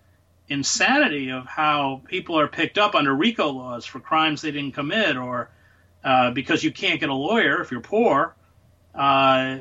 [0.49, 5.17] insanity of how people are picked up under RICO laws for crimes they didn't commit,
[5.17, 5.51] or
[6.05, 8.35] uh, because you can't get a lawyer if you're poor.
[8.95, 9.59] Uh,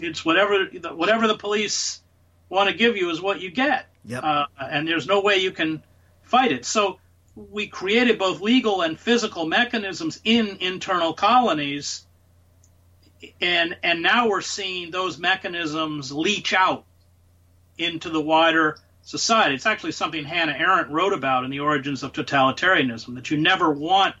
[0.00, 0.64] it's whatever
[0.94, 2.00] whatever the police
[2.48, 4.22] want to give you is what you get, yep.
[4.22, 5.82] uh, and there's no way you can
[6.22, 6.64] fight it.
[6.64, 6.98] So
[7.36, 12.06] we created both legal and physical mechanisms in internal colonies,
[13.40, 16.84] and and now we're seeing those mechanisms leach out
[17.76, 19.54] into the wider society.
[19.54, 23.70] It's actually something Hannah Arendt wrote about in The Origins of Totalitarianism that you never
[23.70, 24.16] want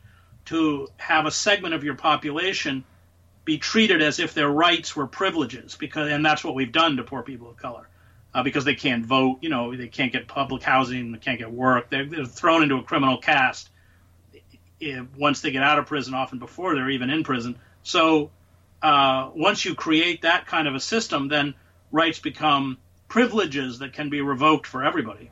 [0.46, 2.84] to have a segment of your population
[3.44, 7.02] be treated as if their rights were privileges because and that's what we've done to
[7.02, 7.88] poor people of color
[8.36, 11.50] uh, because they can't vote you know they can't get public housing they can't get
[11.50, 13.70] work they're, they're thrown into a criminal caste
[14.78, 18.30] if, once they get out of prison often before they're even in prison so
[18.82, 21.54] uh, once you create that kind of a system then
[21.90, 25.30] rights become privileges that can be revoked for everybody.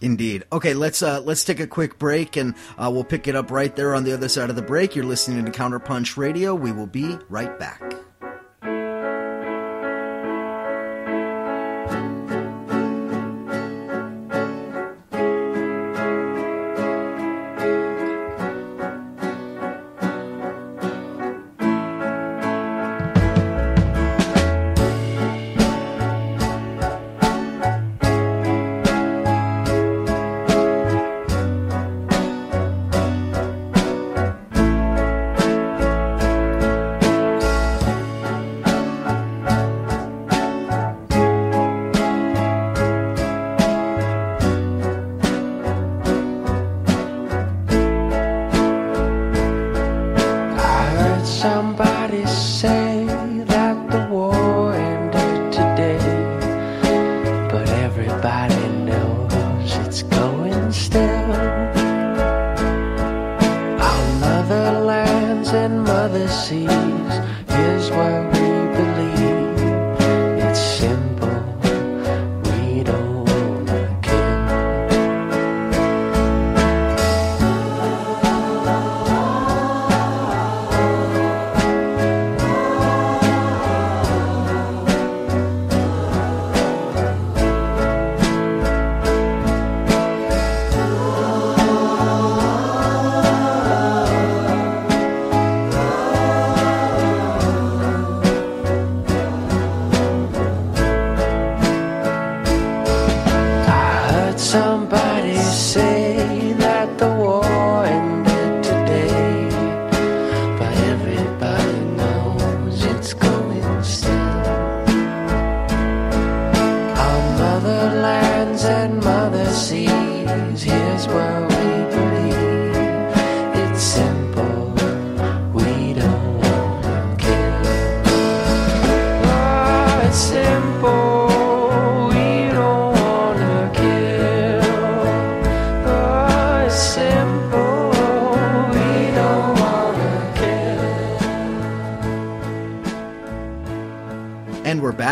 [0.00, 0.44] Indeed.
[0.52, 3.74] Okay, let's uh, let's take a quick break, and uh, we'll pick it up right
[3.76, 4.96] there on the other side of the break.
[4.96, 6.54] You're listening to Counterpunch Radio.
[6.54, 7.94] We will be right back.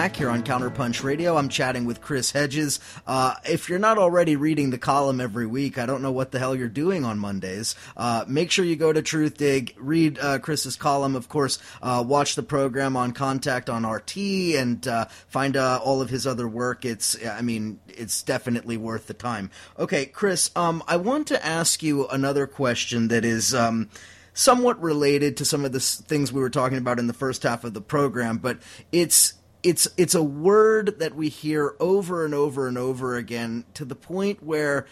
[0.04, 1.38] Punch Radio.
[1.38, 2.78] I'm chatting with Chris Hedges.
[3.06, 6.38] Uh, if you're not already reading the column every week, I don't know what the
[6.38, 7.74] hell you're doing on Mondays.
[7.96, 12.34] Uh, make sure you go to Truthdig, read uh, Chris's column, of course, uh, watch
[12.34, 16.84] the program on Contact on RT, and uh, find uh, all of his other work.
[16.84, 19.50] It's, I mean, it's definitely worth the time.
[19.78, 23.54] Okay, Chris, um, I want to ask you another question that is.
[23.54, 23.88] Um,
[24.36, 27.62] somewhat related to some of the things we were talking about in the first half
[27.62, 28.58] of the program, but
[28.90, 29.34] it's
[29.64, 33.96] it's it's a word that we hear over and over and over again to the
[33.96, 34.86] point where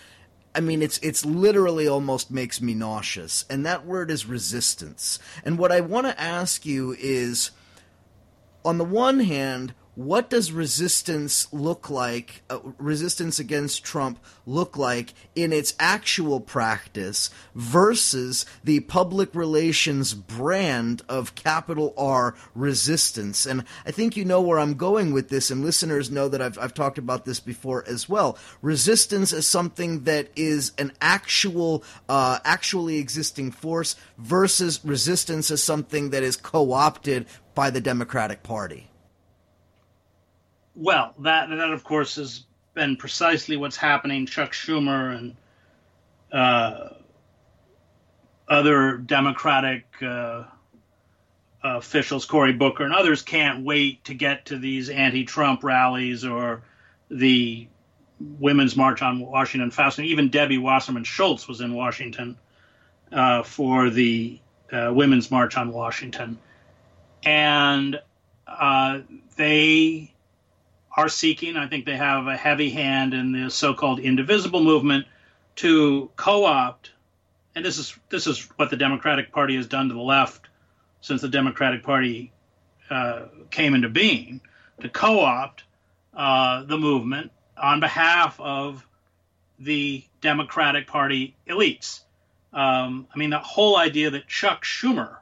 [0.55, 5.19] I mean it's it's literally almost makes me nauseous and that word is resistance.
[5.45, 7.51] And what I want to ask you is
[8.65, 15.13] on the one hand, what does resistance look like, uh, resistance against Trump look like
[15.35, 23.45] in its actual practice versus the public relations brand of capital R resistance?
[23.45, 26.59] And I think you know where I'm going with this, and listeners know that I've,
[26.59, 28.39] I've talked about this before as well.
[28.63, 36.11] Resistance is something that is an actual, uh, actually existing force versus resistance as something
[36.11, 38.89] that is co opted by the Democratic Party.
[40.75, 42.45] Well, that that of course has
[42.75, 44.27] been precisely what's happening.
[44.27, 45.37] Chuck Schumer and
[46.33, 46.89] uh,
[48.49, 50.45] other Democratic uh,
[51.63, 56.63] officials, Cory Booker and others, can't wait to get to these anti-Trump rallies or
[57.11, 57.69] the
[58.19, 59.71] Women's March on Washington.
[60.05, 62.39] Even Debbie Wasserman Schultz was in Washington
[63.13, 64.39] uh, for the
[64.73, 66.39] uh, Women's March on Washington,
[67.25, 68.01] and
[68.47, 69.01] uh,
[69.37, 70.12] they
[70.97, 75.07] are seeking, I think they have a heavy hand in the so-called indivisible movement
[75.57, 76.91] to co-opt,
[77.55, 80.49] and this is this is what the Democratic Party has done to the left
[81.01, 82.33] since the Democratic Party
[82.91, 84.41] uh, came into being,
[84.81, 85.65] to co-opt
[86.15, 88.87] uh, the movement on behalf of
[89.59, 92.01] the Democratic Party elites.
[92.53, 95.17] Um, I mean, the whole idea that Chuck Schumer,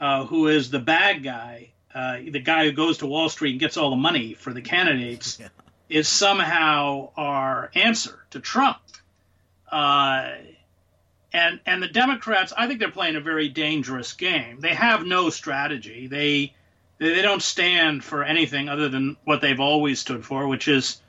[0.00, 3.60] uh, who is the bad guy uh, the guy who goes to Wall Street and
[3.60, 5.48] gets all the money for the candidates, yeah.
[5.88, 8.76] is somehow our answer to Trump.
[9.72, 10.32] Uh,
[11.32, 14.60] and and the Democrats, I think they're playing a very dangerous game.
[14.60, 16.06] They have no strategy.
[16.06, 16.52] They
[16.98, 21.00] they don't stand for anything other than what they've always stood for, which is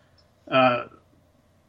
[0.50, 0.86] uh,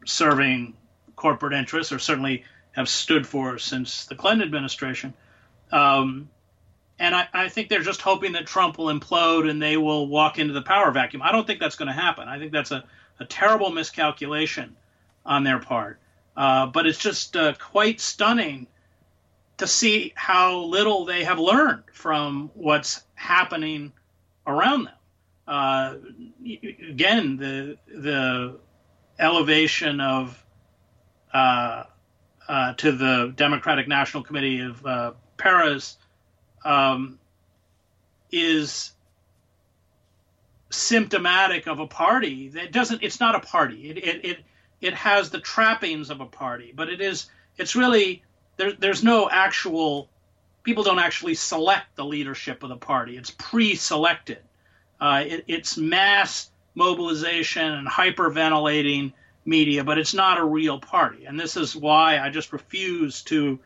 [0.06, 0.74] serving
[1.16, 5.12] corporate interests, or certainly have stood for since the Clinton administration.
[5.72, 6.30] Um,
[6.98, 10.38] and I, I, think they're just hoping that Trump will implode and they will walk
[10.38, 11.22] into the power vacuum.
[11.22, 12.28] I don't think that's going to happen.
[12.28, 12.84] I think that's a,
[13.20, 14.76] a terrible miscalculation
[15.24, 16.00] on their part.
[16.36, 18.66] Uh, but it's just uh, quite stunning
[19.58, 23.92] to see how little they have learned from what's happening
[24.46, 24.94] around them.
[25.46, 25.94] Uh,
[26.90, 28.58] again, the the
[29.18, 30.44] elevation of
[31.32, 31.84] uh,
[32.48, 35.96] uh, to the Democratic National Committee of uh, Perez
[36.68, 37.18] um,
[38.30, 38.92] is
[40.68, 43.88] symptomatic of a party that doesn't it's not a party.
[43.88, 44.38] It, it it
[44.82, 48.22] it has the trappings of a party but it is it's really
[48.58, 50.10] there, there's no actual
[50.62, 53.16] people don't actually select the leadership of the party.
[53.16, 54.42] It's pre-selected.
[55.00, 59.14] Uh, it, it's mass mobilization and hyperventilating
[59.46, 61.24] media but it's not a real party.
[61.24, 63.58] And this is why i just refuse to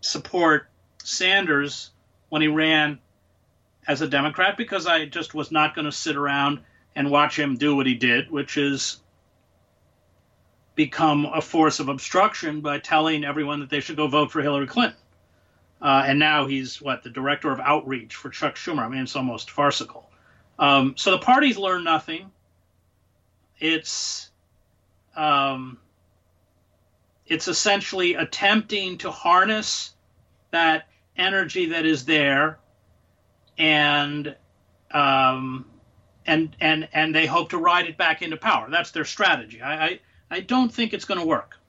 [0.00, 0.70] support
[1.04, 1.90] sanders
[2.30, 2.98] when he ran
[3.86, 6.60] as a Democrat because I just was not going to sit around
[6.96, 9.00] and watch him do what he did, which is
[10.74, 14.66] become a force of obstruction by telling everyone that they should go vote for Hillary
[14.66, 14.98] Clinton.
[15.82, 18.82] Uh, and now he's what the director of outreach for Chuck Schumer.
[18.82, 20.10] I mean, it's almost farcical.
[20.58, 22.30] Um, so the parties learn nothing.
[23.58, 24.30] It's
[25.16, 25.78] um,
[27.26, 29.94] it's essentially attempting to harness
[30.50, 30.86] that
[31.16, 32.58] energy that is there,
[33.58, 34.34] and
[34.90, 35.66] um,
[36.26, 38.68] and and and they hope to ride it back into power.
[38.70, 39.62] That's their strategy.
[39.62, 40.00] I I,
[40.30, 41.59] I don't think it's going to work.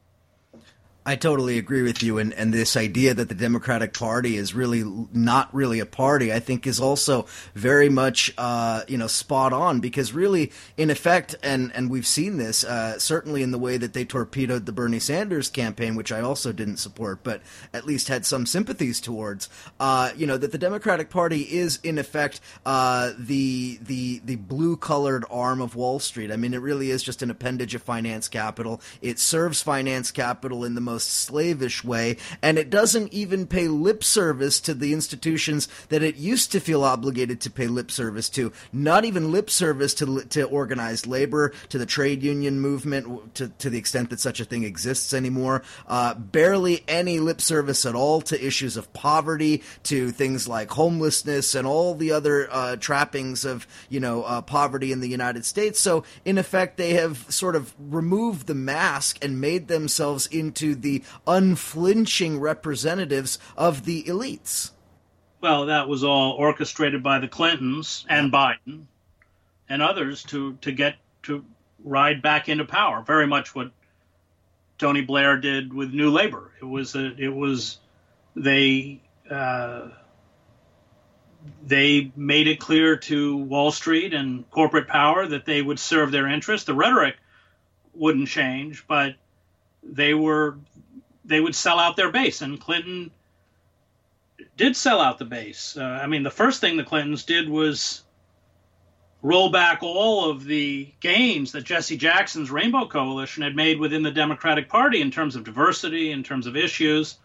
[1.04, 4.84] I totally agree with you, and, and this idea that the Democratic Party is really
[5.12, 7.26] not really a party, I think, is also
[7.56, 12.38] very much uh, you know spot on because really, in effect, and and we've seen
[12.38, 16.22] this uh, certainly in the way that they torpedoed the Bernie Sanders campaign, which I
[16.22, 17.42] also didn't support, but
[17.74, 19.50] at least had some sympathies towards.
[19.80, 24.78] Uh, you know that the Democratic Party is in effect uh, the the the blue
[24.78, 26.32] colored arm of Wall Street.
[26.32, 28.80] I mean, it really is just an appendage of finance capital.
[29.02, 34.60] It serves finance capital in the slavish way, and it doesn't even pay lip service
[34.62, 38.52] to the institutions that it used to feel obligated to pay lip service to.
[38.72, 43.70] Not even lip service to to organized labor, to the trade union movement, to to
[43.70, 45.64] the extent that such a thing exists anymore.
[45.88, 51.56] Uh, barely any lip service at all to issues of poverty, to things like homelessness
[51.56, 55.80] and all the other uh, trappings of you know uh, poverty in the United States.
[55.80, 61.04] So in effect, they have sort of removed the mask and made themselves into the
[61.28, 64.72] unflinching representatives of the elites.
[65.42, 68.86] Well, that was all orchestrated by the Clintons and Biden
[69.68, 71.44] and others to, to get to
[71.84, 73.02] ride back into power.
[73.02, 73.72] Very much what
[74.78, 76.52] Tony Blair did with New Labor.
[76.62, 77.80] It was a, it was
[78.36, 79.90] they uh,
[81.66, 86.28] they made it clear to Wall Street and corporate power that they would serve their
[86.28, 86.66] interests.
[86.66, 87.16] The rhetoric
[87.94, 89.16] wouldn't change, but
[89.84, 90.58] they were
[91.26, 93.12] they would sell out their base, and Clinton
[94.58, 95.78] did sell out the base.
[95.78, 98.04] Uh, I mean, the first thing the Clintons did was
[99.22, 104.12] roll back all of the gains that Jesse Jackson's Rainbow Coalition had made within the
[104.12, 107.18] Democratic Party in terms of diversity, in terms of issues.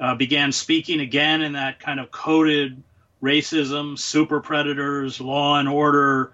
[0.00, 2.80] Uh, began speaking again in that kind of coded
[3.22, 6.32] racism, super predators, law and order,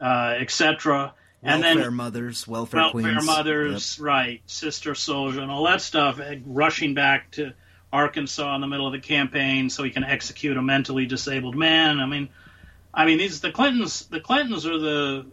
[0.00, 1.12] uh, etc.
[1.42, 2.94] And then mothers, welfare, mothers.
[2.94, 3.26] welfare queens.
[3.26, 4.04] mothers, yep.
[4.04, 7.54] right, Sister Souljah, and all that stuff, rushing back to
[7.92, 11.98] Arkansas in the middle of the campaign so he can execute a mentally disabled man.
[11.98, 12.28] I mean,
[12.92, 14.06] I mean these the Clintons.
[14.06, 15.26] The Clintons are the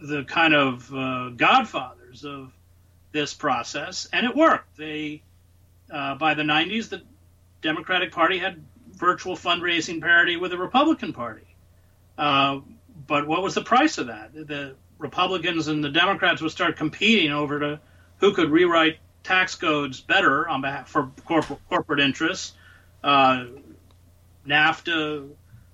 [0.00, 2.52] the kind of uh, godfathers of
[3.12, 4.76] this process, and it worked.
[4.76, 5.22] They
[5.92, 7.02] uh, by the 90s, the
[7.62, 8.62] Democratic Party had
[8.92, 11.46] virtual fundraising parity with the Republican Party.
[12.16, 12.60] Uh,
[13.08, 14.32] but what was the price of that?
[14.32, 17.80] The Republicans and the Democrats would start competing over to
[18.18, 22.52] who could rewrite tax codes better on behalf for corporate, corporate interests.
[23.02, 23.46] Uh,
[24.46, 25.28] NAFTA,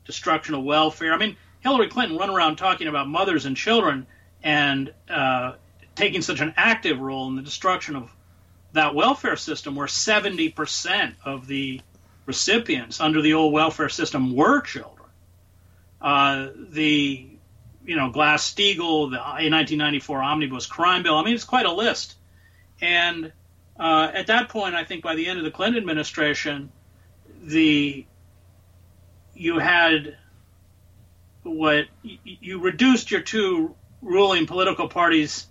[0.05, 1.12] destruction of welfare.
[1.12, 4.07] I mean, Hillary Clinton run around talking about mothers and children
[4.43, 5.53] and uh,
[5.95, 8.11] taking such an active role in the destruction of
[8.72, 11.80] that welfare system, where 70% of the
[12.26, 14.93] recipients under the old welfare system were children.
[16.05, 17.26] Uh, the
[17.86, 21.16] you know Glass Steagall, the 1994 omnibus crime bill.
[21.16, 22.16] I mean, it's quite a list.
[22.82, 23.32] And
[23.80, 26.70] uh, at that point, I think by the end of the Clinton administration,
[27.42, 28.05] the
[29.32, 30.18] you had
[31.42, 35.46] what you reduced your two ruling political parties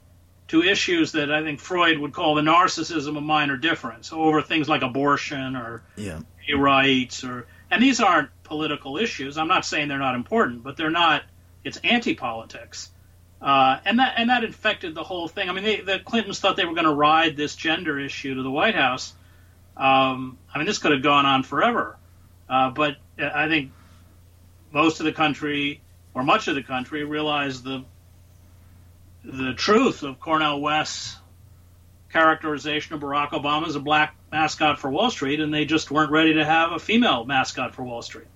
[0.49, 4.69] to issues that I think Freud would call the narcissism of minor difference over things
[4.69, 6.19] like abortion or yeah.
[6.55, 9.37] rights or and these aren't political issues.
[9.37, 11.23] I'm not saying they're not important, but they're not.
[11.63, 12.91] It's anti-politics,
[13.41, 15.49] uh, and that and that infected the whole thing.
[15.49, 18.43] I mean, they, the Clintons thought they were going to ride this gender issue to
[18.43, 19.13] the White House.
[19.75, 21.97] Um, I mean, this could have gone on forever,
[22.47, 23.71] uh, but I think
[24.71, 25.81] most of the country
[26.13, 27.83] or much of the country realized the
[29.23, 31.17] the truth of Cornel West's
[32.13, 36.11] characterization of Barack Obama as a black mascot for Wall Street, and they just weren't
[36.11, 38.27] ready to have a female mascot for Wall Street.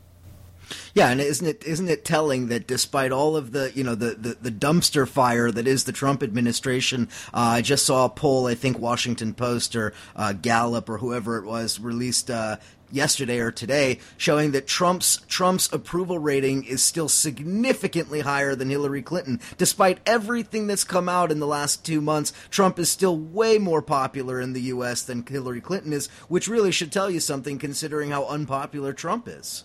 [0.94, 4.16] Yeah, and isn't it isn't it telling that despite all of the you know the,
[4.16, 8.48] the, the dumpster fire that is the Trump administration, uh, I just saw a poll
[8.48, 12.58] I think Washington Post or uh, Gallup or whoever it was released uh,
[12.92, 19.02] yesterday or today showing that Trump's Trump's approval rating is still significantly higher than Hillary
[19.02, 19.40] Clinton.
[19.58, 23.82] Despite everything that's come out in the last 2 months, Trump is still way more
[23.82, 28.12] popular in the US than Hillary Clinton is, which really should tell you something considering
[28.12, 29.64] how unpopular Trump is.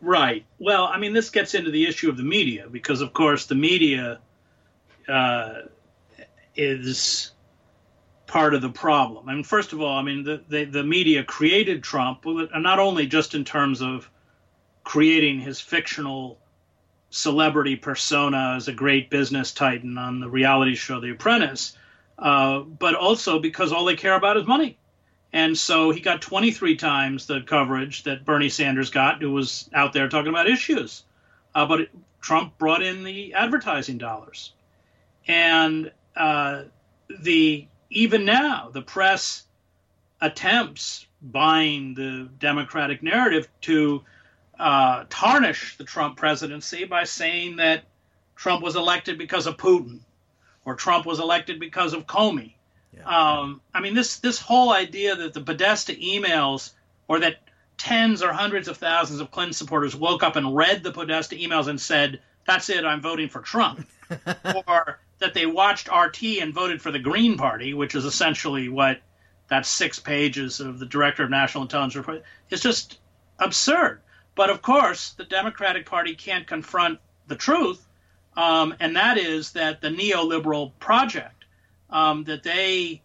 [0.00, 0.44] Right.
[0.58, 3.54] Well, I mean this gets into the issue of the media because of course the
[3.54, 4.20] media
[5.08, 5.62] uh,
[6.56, 7.30] is
[8.26, 9.28] part of the problem.
[9.28, 13.06] I mean, first of all, I mean, the, the, the media created Trump, not only
[13.06, 14.08] just in terms of
[14.82, 16.38] creating his fictional
[17.10, 21.76] celebrity persona as a great business titan on the reality show The Apprentice,
[22.18, 24.78] uh, but also because all they care about is money.
[25.32, 29.92] And so he got 23 times the coverage that Bernie Sanders got, who was out
[29.92, 31.02] there talking about issues.
[31.54, 31.88] Uh, but
[32.20, 34.52] Trump brought in the advertising dollars.
[35.26, 36.62] And uh,
[37.20, 39.44] the even now, the press
[40.20, 44.04] attempts buying the Democratic narrative to
[44.58, 47.84] uh, tarnish the Trump presidency by saying that
[48.36, 50.00] Trump was elected because of Putin
[50.64, 52.54] or Trump was elected because of Comey.
[52.96, 53.04] Yeah.
[53.38, 56.72] Um, I mean, this this whole idea that the Podesta emails
[57.08, 57.36] or that
[57.76, 61.66] tens or hundreds of thousands of Clinton supporters woke up and read the Podesta emails
[61.66, 63.86] and said, "That's it, I'm voting for Trump,"
[64.66, 69.00] or that they watched RT and voted for the Green Party, which is essentially what
[69.48, 72.98] that six pages of the Director of National Intelligence report is just
[73.38, 74.00] absurd.
[74.34, 77.86] But of course, the Democratic Party can't confront the truth,
[78.36, 81.44] um, and that is that the neoliberal project
[81.90, 83.02] um, that they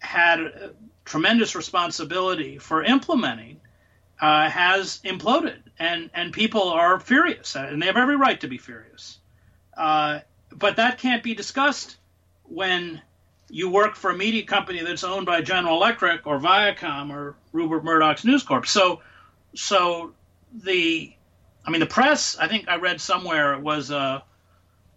[0.00, 0.72] had
[1.04, 3.60] tremendous responsibility for implementing
[4.20, 8.58] uh, has imploded, and and people are furious, and they have every right to be
[8.58, 9.18] furious.
[9.76, 11.96] Uh, but that can't be discussed
[12.44, 13.00] when
[13.48, 17.84] you work for a media company that's owned by General Electric or Viacom or Rupert
[17.84, 18.66] Murdoch's News Corp.
[18.66, 19.00] So,
[19.54, 20.12] so
[20.52, 21.12] the,
[21.64, 22.36] I mean, the press.
[22.36, 24.24] I think I read somewhere it was a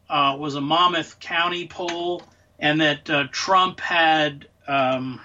[0.10, 2.24] uh, was a Monmouth County poll,
[2.58, 5.22] and that uh, Trump had, um,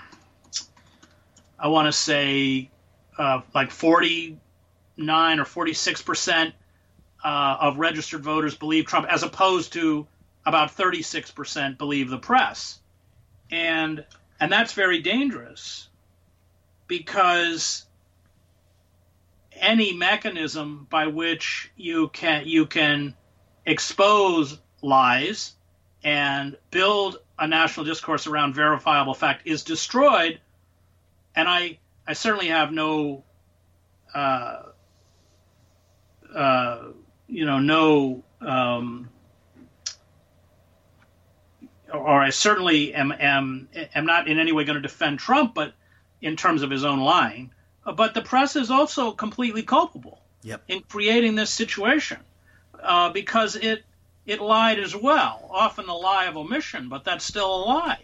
[1.58, 2.70] I want to say,
[3.16, 6.54] uh, like 49 or 46 percent
[7.24, 10.06] uh, of registered voters believe Trump, as opposed to
[10.46, 12.78] about 36 percent believe the press,
[13.50, 14.04] and
[14.40, 15.88] and that's very dangerous
[16.86, 17.86] because
[19.52, 23.14] any mechanism by which you can you can
[23.64, 25.54] expose lies
[26.02, 30.40] and build a national discourse around verifiable fact is destroyed.
[31.34, 33.24] And i i certainly have no
[34.14, 34.62] uh,
[36.34, 36.78] uh,
[37.26, 39.08] you know no um,
[41.94, 45.74] or I certainly am, am am not in any way going to defend Trump, but
[46.20, 47.52] in terms of his own lying,
[47.96, 50.62] but the press is also completely culpable yep.
[50.68, 52.18] in creating this situation
[52.82, 53.84] uh, because it
[54.26, 58.02] it lied as well, often the lie of omission, but that's still a lie,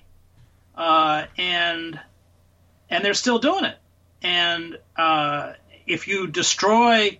[0.74, 1.98] uh, and
[2.90, 3.78] and they're still doing it.
[4.22, 5.54] And uh,
[5.86, 7.18] if you destroy,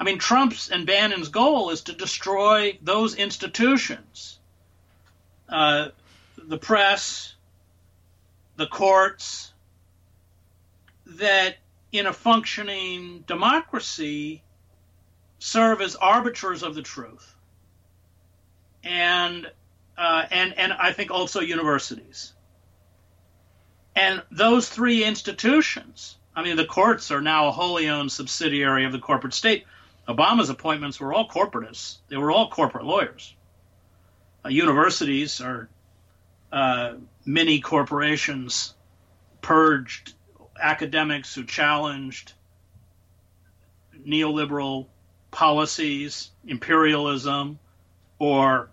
[0.00, 4.40] I mean, Trump's and Bannon's goal is to destroy those institutions,
[5.48, 5.88] uh,
[6.50, 7.36] the press,
[8.56, 9.52] the courts,
[11.06, 11.58] that
[11.92, 14.42] in a functioning democracy
[15.38, 17.36] serve as arbiters of the truth.
[18.82, 19.48] And
[19.96, 22.32] uh, and and I think also universities.
[23.94, 28.92] And those three institutions, I mean, the courts are now a wholly owned subsidiary of
[28.92, 29.66] the corporate state.
[30.08, 33.36] Obama's appointments were all corporatists; they were all corporate lawyers.
[34.44, 35.68] Uh, universities are
[36.52, 36.94] uh,
[37.24, 38.74] mini corporations
[39.40, 40.14] purged
[40.60, 42.32] academics who challenged
[44.06, 44.86] neoliberal
[45.30, 47.58] policies, imperialism,
[48.18, 48.70] or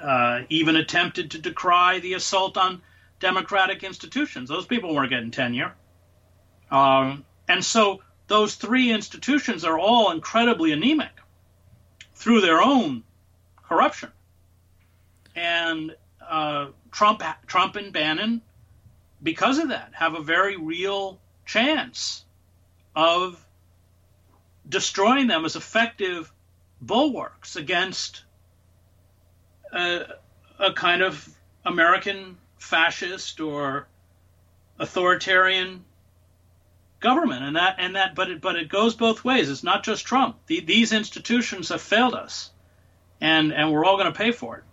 [0.00, 2.82] uh, even attempted to decry the assault on
[3.20, 4.48] democratic institutions.
[4.48, 5.72] Those people weren't getting tenure.
[6.70, 11.12] Um, and so those three institutions are all incredibly anemic
[12.14, 13.04] through their own
[13.62, 14.10] corruption.
[15.34, 15.94] And
[16.32, 18.40] uh, Trump, Trump and Bannon
[19.22, 22.24] because of that, have a very real chance
[22.96, 23.44] of
[24.68, 26.32] destroying them as effective
[26.80, 28.24] bulwarks against
[29.72, 30.04] a,
[30.58, 31.28] a kind of
[31.64, 33.86] American fascist or
[34.78, 35.84] authoritarian
[37.00, 37.44] government.
[37.44, 39.50] And that and that but it but it goes both ways.
[39.50, 40.38] It's not just trump.
[40.46, 42.50] The, these institutions have failed us.
[43.20, 44.64] And and we're all going to pay for it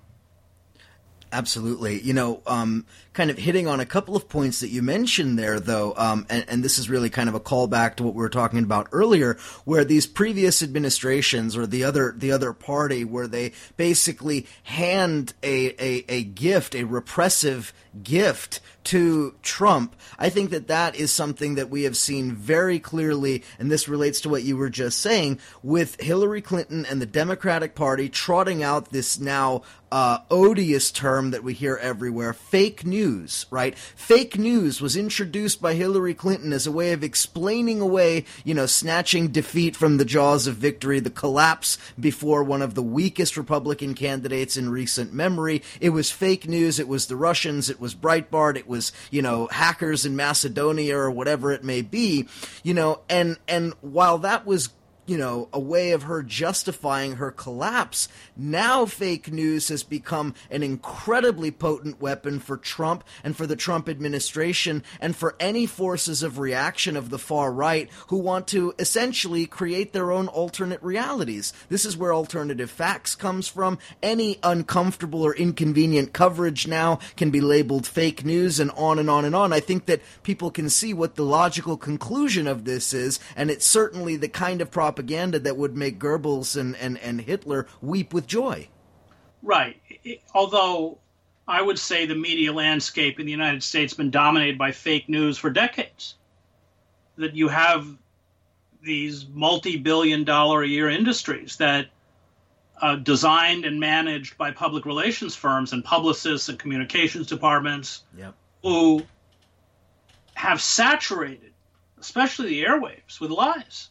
[1.32, 2.02] Absolutely.
[2.02, 5.60] You know, um, kind of hitting on a couple of points that you mentioned there,
[5.60, 8.30] though, um, and, and, this is really kind of a callback to what we were
[8.30, 13.52] talking about earlier, where these previous administrations or the other the other party, where they
[13.78, 19.96] basically hand a, a, a gift, a repressive gift to Trump.
[20.18, 24.22] I think that that is something that we have seen very clearly, and this relates
[24.22, 28.90] to what you were just saying, with Hillary Clinton and the Democratic Party trotting out
[28.90, 32.99] this now uh, odious term that we hear everywhere fake news,
[33.50, 33.78] right?
[33.78, 38.66] Fake news was introduced by Hillary Clinton as a way of explaining away, you know,
[38.66, 43.94] snatching defeat from the jaws of victory, the collapse before one of the weakest Republican
[43.94, 45.62] candidates in recent memory.
[45.80, 46.80] It was fake news.
[46.80, 47.70] It was the Russians.
[47.70, 48.58] It was Breitbart.
[48.58, 52.28] It was, you know, hackers in Macedonia or whatever it may be,
[52.64, 54.70] you know, and, and while that was
[55.10, 58.08] you know, a way of her justifying her collapse.
[58.38, 63.90] Now fake news has become an incredibly potent weapon for Trump and for the Trump
[63.90, 69.48] administration and for any forces of reaction of the far right who want to essentially
[69.48, 71.54] create their own alternate realities.
[71.70, 73.80] This is where alternative facts comes from.
[74.04, 79.26] Any uncomfortable or inconvenient coverage now can be labeled fake news and on and on
[79.26, 79.54] and on.
[79.54, 83.66] I think that people can see what the logical conclusion of this is, and it's
[83.66, 88.14] certainly the kind of propaganda propaganda that would make Goebbels and, and, and Hitler weep
[88.14, 88.68] with joy.
[89.42, 89.82] Right.
[90.34, 90.98] Although
[91.48, 95.08] I would say the media landscape in the United States has been dominated by fake
[95.08, 96.16] news for decades.
[97.18, 97.88] That you have
[98.84, 101.88] these multi billion dollar a year industries that
[102.82, 108.36] uh, designed and managed by public relations firms and publicists and communications departments yep.
[108.64, 109.06] who
[110.34, 111.54] have saturated,
[112.02, 113.90] especially the airwaves, with lies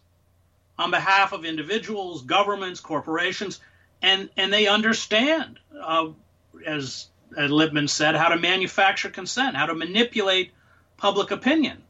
[0.78, 3.60] on behalf of individuals, governments, corporations,
[4.00, 6.08] and and they understand, uh,
[6.64, 10.52] as, as Lippmann said, how to manufacture consent, how to manipulate
[10.96, 11.82] public opinion.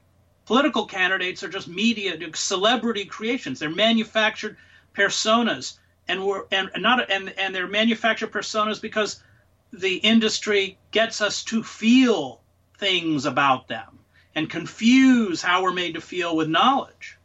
[0.47, 3.59] Political candidates are just media, celebrity creations.
[3.59, 4.57] They're manufactured
[4.95, 5.77] personas,
[6.09, 9.23] and we're and not and and they're manufactured personas because
[9.71, 12.41] the industry gets us to feel
[12.79, 13.99] things about them
[14.35, 17.18] and confuse how we're made to feel with knowledge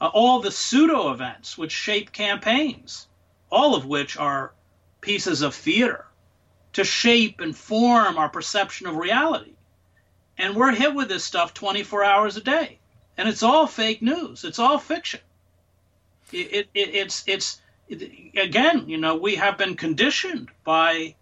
[0.00, 3.06] uh, all the pseudo events which shape campaigns,
[3.50, 4.52] all of which are
[5.00, 6.04] pieces of theater
[6.72, 9.52] to shape and form our perception of reality.
[10.36, 12.78] And we're hit with this stuff 24 hours a day.
[13.16, 15.20] And it's all fake news, it's all fiction.
[16.32, 21.14] It, it, it it's, it's, it, again, you know, we have been conditioned by,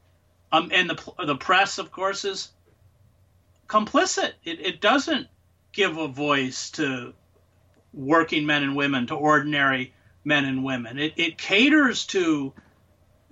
[0.51, 2.51] um, and the, the press, of course, is
[3.68, 4.33] complicit.
[4.45, 5.29] It, it doesn't
[5.72, 7.14] give a voice to
[7.95, 10.99] working men and women, to ordinary men and women.
[10.99, 12.53] It, it caters to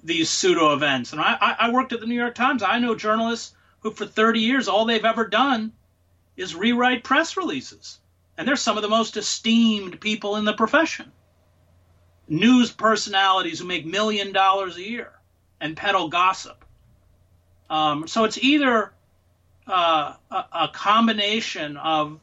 [0.02, 1.12] these pseudo events.
[1.12, 2.62] And I, I worked at the New York Times.
[2.62, 5.72] I know journalists who, for 30 years, all they've ever done
[6.36, 7.98] is rewrite press releases.
[8.36, 11.12] And they're some of the most esteemed people in the profession.
[12.28, 15.12] News personalities who make million dollars a year
[15.60, 16.64] and peddle gossip.
[17.68, 18.92] Um, so it's either
[19.66, 22.18] uh, a, a combination of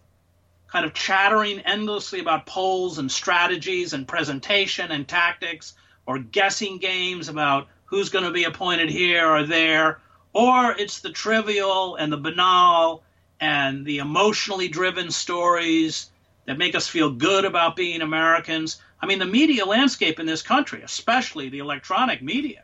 [0.71, 5.73] kind of chattering endlessly about polls and strategies and presentation and tactics
[6.05, 9.99] or guessing games about who's going to be appointed here or there,
[10.33, 13.03] or it's the trivial and the banal
[13.39, 16.11] and the emotionally driven stories
[16.45, 18.81] that make us feel good about being Americans.
[19.01, 22.63] I mean, the media landscape in this country, especially the electronic media,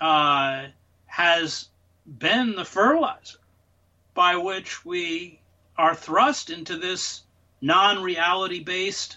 [0.00, 0.66] uh,
[1.06, 1.68] has
[2.06, 3.38] been the fertilizer
[4.14, 5.40] by which we
[5.80, 7.22] are thrust into this
[7.62, 9.16] non reality based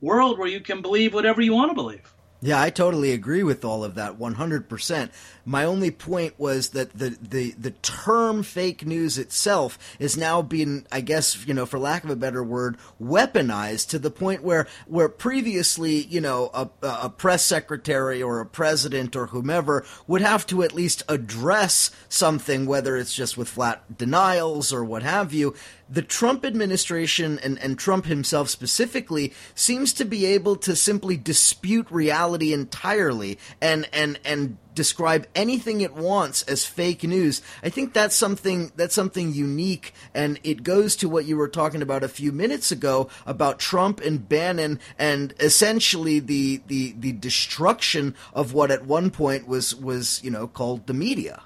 [0.00, 2.14] world where you can believe whatever you want to believe.
[2.40, 5.10] Yeah, I totally agree with all of that 100%.
[5.44, 10.86] My only point was that the, the, the term fake news itself is now being,
[10.92, 14.68] I guess, you know, for lack of a better word, weaponized to the point where,
[14.86, 20.46] where previously, you know, a, a press secretary or a president or whomever would have
[20.46, 25.56] to at least address something, whether it's just with flat denials or what have you
[25.90, 31.90] the Trump administration and, and Trump himself specifically seems to be able to simply dispute
[31.90, 37.42] reality entirely and and and describe anything it wants as fake news.
[37.64, 41.82] I think that's something that's something unique and it goes to what you were talking
[41.82, 48.14] about a few minutes ago about Trump and Bannon and essentially the the the destruction
[48.32, 51.42] of what at one point was was, you know, called the media.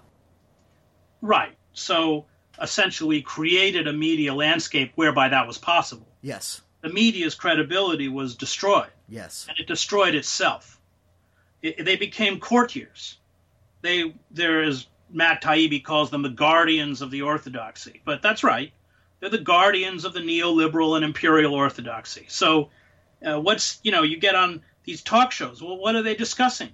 [1.20, 1.56] Right.
[1.72, 2.26] So
[2.62, 6.06] essentially created a media landscape whereby that was possible.
[6.22, 6.62] Yes.
[6.80, 8.90] The media's credibility was destroyed.
[9.08, 9.46] Yes.
[9.48, 10.80] And it destroyed itself.
[11.60, 13.18] It, they became courtiers.
[13.82, 18.72] They there is Matt Taibbi calls them the guardians of the orthodoxy, but that's right.
[19.20, 22.26] They're the guardians of the neoliberal and imperial orthodoxy.
[22.28, 22.70] So,
[23.24, 25.62] uh, what's you know you get on these talk shows?
[25.62, 26.70] Well, what are they discussing?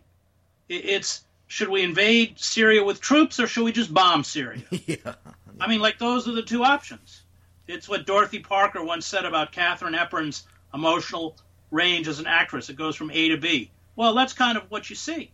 [0.68, 4.62] It, it's should we invade Syria with troops or should we just bomb Syria?
[4.70, 5.14] yeah.
[5.60, 7.22] I mean, like those are the two options.
[7.66, 11.36] It's what Dorothy Parker once said about Katharine Hepburn's emotional
[11.70, 12.70] range as an actress.
[12.70, 13.70] It goes from A to B.
[13.96, 15.30] Well, that's kind of what you see.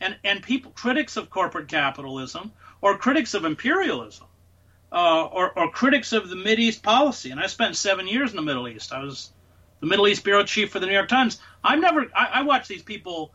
[0.00, 4.26] And and people, critics of corporate capitalism, or critics of imperialism,
[4.90, 7.30] uh, or, or critics of the East policy.
[7.30, 8.92] And I spent seven years in the Middle East.
[8.92, 9.30] I was
[9.80, 11.40] the Middle East bureau chief for the New York Times.
[11.62, 12.06] I've never.
[12.16, 13.32] I, I watch these people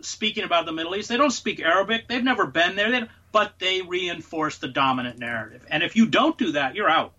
[0.00, 1.08] speaking about the Middle East.
[1.08, 2.08] They don't speak Arabic.
[2.08, 2.90] They've never been there.
[2.90, 5.64] They, but they reinforce the dominant narrative.
[5.70, 7.12] And if you don't do that, you're out.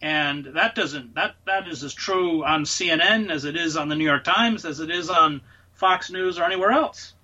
[0.00, 3.94] And that doesn't that that is as true on CNN as it is on the
[3.94, 5.40] New York Times as it is on
[5.74, 7.14] Fox News or anywhere else.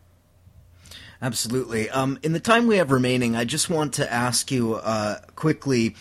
[1.20, 1.90] Absolutely.
[1.90, 5.96] Um, in the time we have remaining, I just want to ask you uh, quickly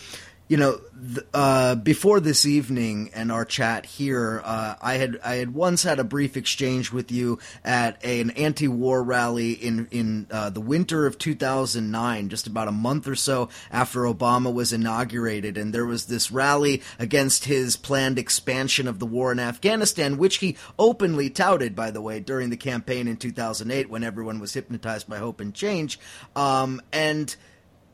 [0.48, 0.80] you know,
[1.14, 5.82] th- uh, before this evening and our chat here, uh, I had I had once
[5.82, 10.62] had a brief exchange with you at a, an anti-war rally in in uh, the
[10.62, 15.86] winter of 2009, just about a month or so after Obama was inaugurated, and there
[15.86, 21.28] was this rally against his planned expansion of the war in Afghanistan, which he openly
[21.28, 25.40] touted, by the way, during the campaign in 2008 when everyone was hypnotized by hope
[25.40, 26.00] and change,
[26.34, 27.36] um, and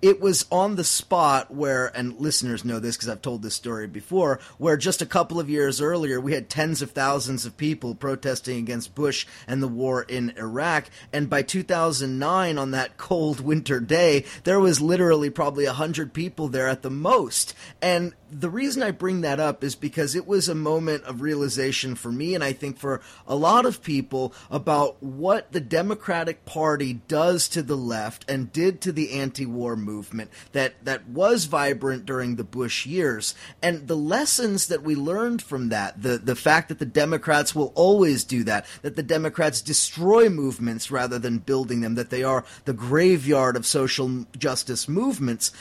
[0.04, 3.86] it was on the spot where, and listeners know this because I've told this story
[3.86, 7.94] before, where just a couple of years earlier we had tens of thousands of people
[7.94, 10.90] protesting against Bush and the war in Iraq.
[11.10, 16.68] And by 2009, on that cold winter day, there was literally probably 100 people there
[16.68, 17.54] at the most.
[17.80, 21.94] And the reason I bring that up is because it was a moment of realization
[21.94, 26.94] for me, and I think for a lot of people, about what the Democratic Party
[27.06, 32.06] does to the left and did to the anti war movement that, that was vibrant
[32.06, 33.34] during the Bush years.
[33.62, 37.72] And the lessons that we learned from that, the, the fact that the Democrats will
[37.74, 42.44] always do that, that the Democrats destroy movements rather than building them, that they are
[42.64, 45.52] the graveyard of social justice movements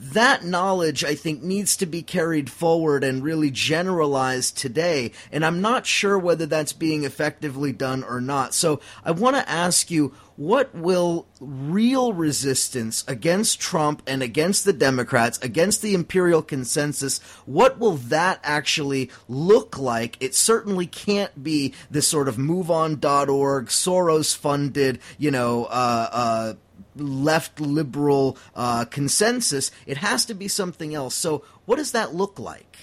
[0.00, 5.12] that knowledge, I think, needs to be carried forward and really generalized today.
[5.30, 8.54] And I'm not sure whether that's being effectively done or not.
[8.54, 14.72] So I want to ask you what will real resistance against Trump and against the
[14.72, 20.16] Democrats, against the imperial consensus, what will that actually look like?
[20.18, 26.54] It certainly can't be this sort of MoveOn.org, Soros funded, you know, uh, uh,
[26.96, 29.70] left liberal uh, consensus.
[29.86, 31.14] It has to be something else.
[31.14, 32.76] So, what does that look like?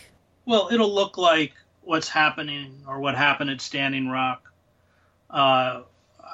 [0.46, 4.52] Well, it'll look like what's happening or what happened at Standing Rock.
[5.30, 5.82] Uh,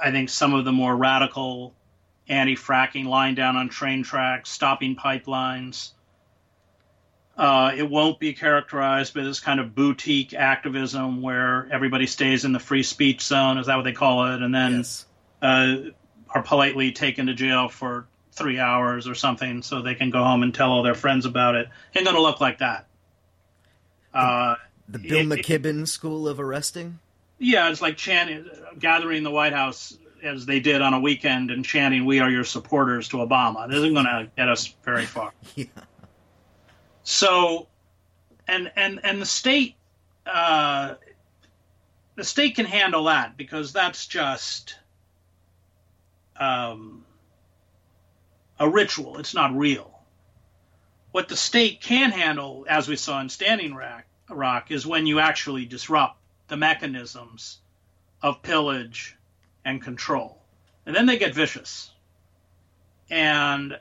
[0.03, 1.73] I think some of the more radical
[2.27, 5.91] anti fracking lying down on train tracks, stopping pipelines.
[7.35, 12.51] Uh, it won't be characterized by this kind of boutique activism where everybody stays in
[12.51, 13.57] the free speech zone.
[13.57, 14.41] Is that what they call it?
[14.41, 15.05] And then yes.
[15.41, 15.75] uh,
[16.33, 20.43] are politely taken to jail for three hours or something so they can go home
[20.43, 21.69] and tell all their friends about it.
[21.95, 22.87] Ain't going to look like that.
[24.13, 24.55] Uh,
[24.89, 26.99] the Bill it, McKibben it, school of arresting?
[27.39, 28.45] Yeah, it's like chanting,
[28.79, 32.43] gathering the White House as they did on a weekend and chanting, We are your
[32.43, 33.67] supporters to Obama.
[33.67, 35.33] This isn't going to get us very far.
[35.55, 35.65] yeah.
[37.03, 37.67] So,
[38.47, 39.75] and, and, and the state,
[40.25, 40.95] uh,
[42.15, 44.77] the state can handle that because that's just
[46.37, 47.05] um,
[48.59, 49.17] a ritual.
[49.17, 49.91] It's not real.
[51.11, 53.75] What the state can handle, as we saw in Standing
[54.29, 56.17] Rock, is when you actually disrupt
[56.47, 57.59] the mechanisms
[58.21, 59.15] of pillage
[59.63, 60.41] and control.
[60.85, 61.91] And then they get vicious.
[63.09, 63.77] And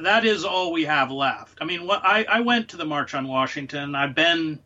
[0.00, 1.58] that is all we have left.
[1.60, 3.94] I mean, what, I, I went to the March on Washington.
[3.94, 4.60] I've been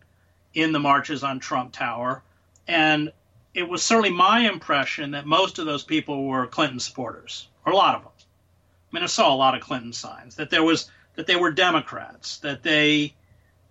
[0.54, 2.22] in the marches on Trump Tower.
[2.66, 3.12] And
[3.58, 7.76] it was certainly my impression that most of those people were Clinton supporters, or a
[7.76, 8.12] lot of them.
[8.16, 11.50] I mean, I saw a lot of Clinton signs that there was that they were
[11.50, 13.14] Democrats, that they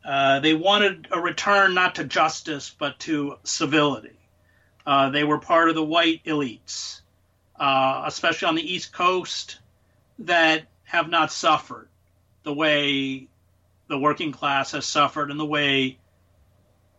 [0.04, 4.20] uh, they wanted a return not to justice but to civility.
[4.86, 7.02] Uh, they were part of the white elites,
[7.58, 9.60] uh, especially on the East Coast,
[10.20, 11.88] that have not suffered
[12.44, 13.28] the way
[13.88, 15.98] the working class has suffered and the way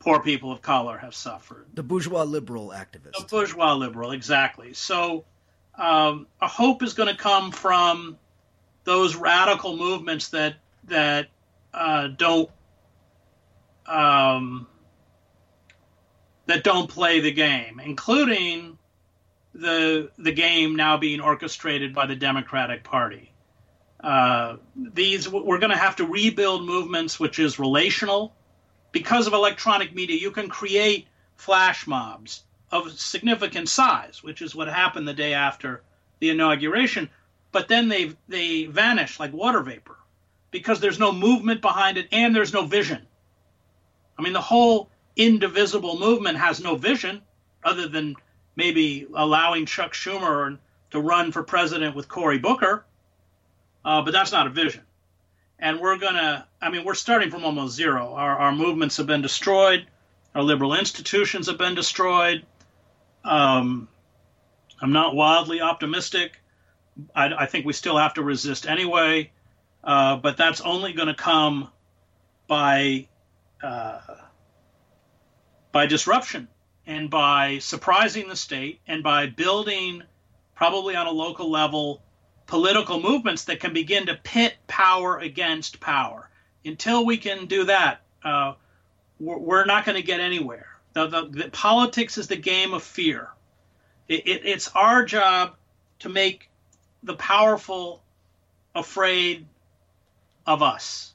[0.09, 1.67] poor people of color have suffered.
[1.75, 3.19] The bourgeois liberal activist.
[3.19, 4.73] The bourgeois liberal, exactly.
[4.73, 5.27] So
[5.75, 8.17] um, a hope is going to come from
[8.85, 11.29] those radical movements that that
[11.75, 12.49] uh, don't
[13.85, 14.67] um,
[16.47, 18.79] that don't play the game, including
[19.53, 23.31] the the game now being orchestrated by the Democratic Party.
[24.01, 28.33] Uh, these we're going to have to rebuild movements which is relational
[28.99, 32.43] because of electronic media, you can create flash mobs
[32.73, 35.83] of significant size, which is what happened the day after
[36.19, 37.09] the inauguration.
[37.53, 39.97] But then they they vanish like water vapor
[40.51, 43.07] because there's no movement behind it and there's no vision.
[44.19, 47.23] I mean, the whole indivisible movement has no vision
[47.63, 48.17] other than
[48.57, 50.59] maybe allowing Chuck Schumer
[50.91, 52.85] to run for president with Cory Booker,
[53.85, 54.83] uh, but that's not a vision
[55.59, 58.15] and we're gonna i mean we're starting from almost zero.
[58.15, 59.87] Our, our movements have been destroyed.
[60.35, 62.45] Our liberal institutions have been destroyed.
[63.25, 63.89] Um,
[64.81, 66.41] i'm not wildly optimistic.
[67.15, 69.31] I, I, think we still have to resist anyway.
[69.85, 71.69] Uh, but that's only going to come
[72.49, 73.07] by
[73.63, 74.01] uh,
[75.73, 76.49] by disruption
[76.87, 80.03] and by surprising the state and by building
[80.55, 82.03] probably on a local level
[82.47, 86.31] political movements that can begin to pit power against power.
[86.65, 88.55] Until we can do that, uh,
[89.21, 90.67] we're, not going to get anywhere.
[90.93, 93.29] The, the, the, politics is the game of fear.
[94.09, 95.57] It, it, it's our job
[96.01, 96.51] to make
[97.03, 98.03] the powerful
[98.75, 99.47] afraid
[100.47, 101.15] of us.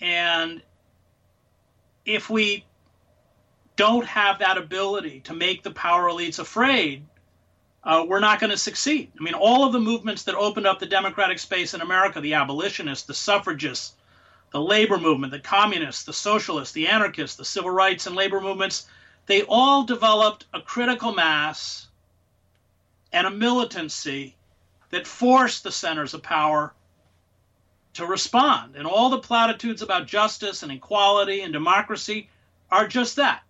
[0.00, 0.62] And
[2.04, 2.64] if we
[3.76, 7.04] don't have that ability to make the power elites afraid,
[7.84, 9.10] uh, we're not going to succeed.
[9.18, 12.34] I mean, all of the movements that opened up the democratic space in America the
[12.34, 13.94] abolitionists, the suffragists,
[14.52, 18.86] the labor movement, the communists, the socialists, the anarchists, the civil rights and labor movements
[19.26, 21.86] they all developed a critical mass
[23.12, 24.36] and a militancy
[24.90, 26.74] that forced the centers of power
[27.94, 28.74] to respond.
[28.74, 32.28] And all the platitudes about justice and equality and democracy
[32.70, 33.42] are just that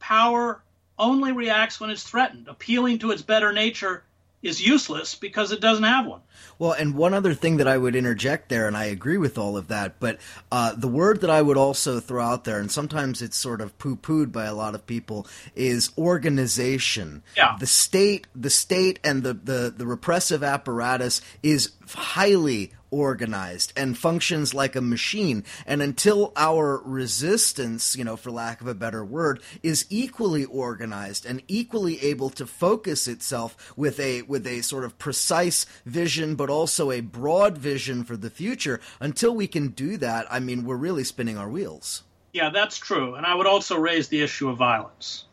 [0.00, 0.62] power
[0.98, 2.48] only reacts when it's threatened.
[2.48, 4.04] Appealing to its better nature
[4.44, 6.20] is useless because it doesn't have one.
[6.58, 9.56] Well, and one other thing that I would interject there, and I agree with all
[9.56, 10.18] of that, but
[10.52, 13.76] uh, the word that I would also throw out there, and sometimes it's sort of
[13.78, 15.26] poo pooed by a lot of people,
[15.56, 17.22] is organization.
[17.36, 17.56] Yeah.
[17.58, 24.54] The state, the state, and the, the, the repressive apparatus is highly organized and functions
[24.54, 25.42] like a machine.
[25.66, 31.26] And until our resistance, you know, for lack of a better word, is equally organized
[31.26, 36.48] and equally able to focus itself with a with a sort of precise vision, but
[36.48, 40.76] also a broad vision for the future, until we can do that, I mean, we're
[40.76, 42.04] really spinning our wheels.
[42.32, 43.14] Yeah, that's true.
[43.14, 45.24] And I would also raise the issue of violence.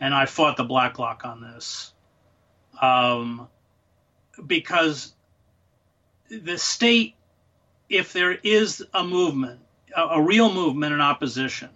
[0.00, 1.92] And I fought the Black Bloc on this.
[2.80, 3.48] Um,
[4.46, 5.14] because
[6.40, 7.14] the state,
[7.88, 9.60] if there is a movement,
[9.94, 11.68] a, a real movement in opposition,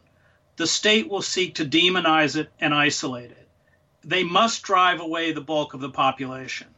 [0.57, 3.49] the state will seek to demonize it and isolate it.
[4.03, 6.69] They must drive away the bulk of the population.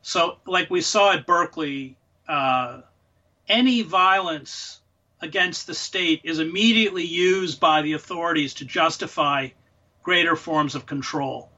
[0.00, 2.80] So, like we saw at Berkeley, uh,
[3.48, 4.80] any violence
[5.20, 9.48] against the state is immediately used by the authorities to justify
[10.02, 11.50] greater forms of control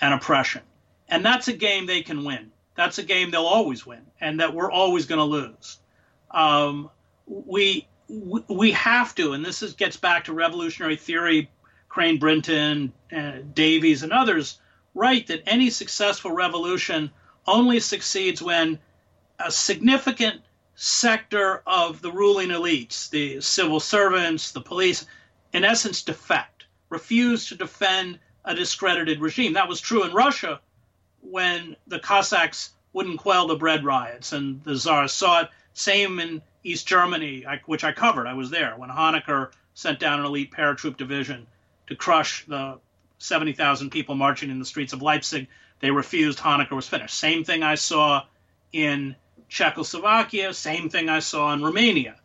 [0.00, 0.62] and oppression.
[1.08, 4.54] And that's a game they can win that's a game they'll always win and that
[4.54, 5.78] we're always going to lose.
[6.30, 6.90] Um,
[7.26, 11.50] we we have to, and this is, gets back to revolutionary theory,
[11.88, 14.60] Crane Brinton, uh, Davies, and others,
[14.94, 17.10] write that any successful revolution
[17.46, 18.78] only succeeds when
[19.40, 20.40] a significant
[20.76, 25.06] sector of the ruling elites, the civil servants, the police,
[25.52, 29.54] in essence, defect, refuse to defend a discredited regime.
[29.54, 30.60] That was true in Russia
[31.30, 35.50] when the Cossacks wouldn't quell the bread riots, and the Tsar saw it.
[35.74, 38.26] Same in East Germany, which I covered.
[38.26, 41.46] I was there when Honecker sent down an elite paratroop division
[41.88, 42.78] to crush the
[43.18, 45.48] 70,000 people marching in the streets of Leipzig.
[45.80, 46.38] They refused.
[46.38, 47.14] Honecker was finished.
[47.14, 48.24] Same thing I saw
[48.72, 49.14] in
[49.48, 50.54] Czechoslovakia.
[50.54, 52.16] Same thing I saw in Romania.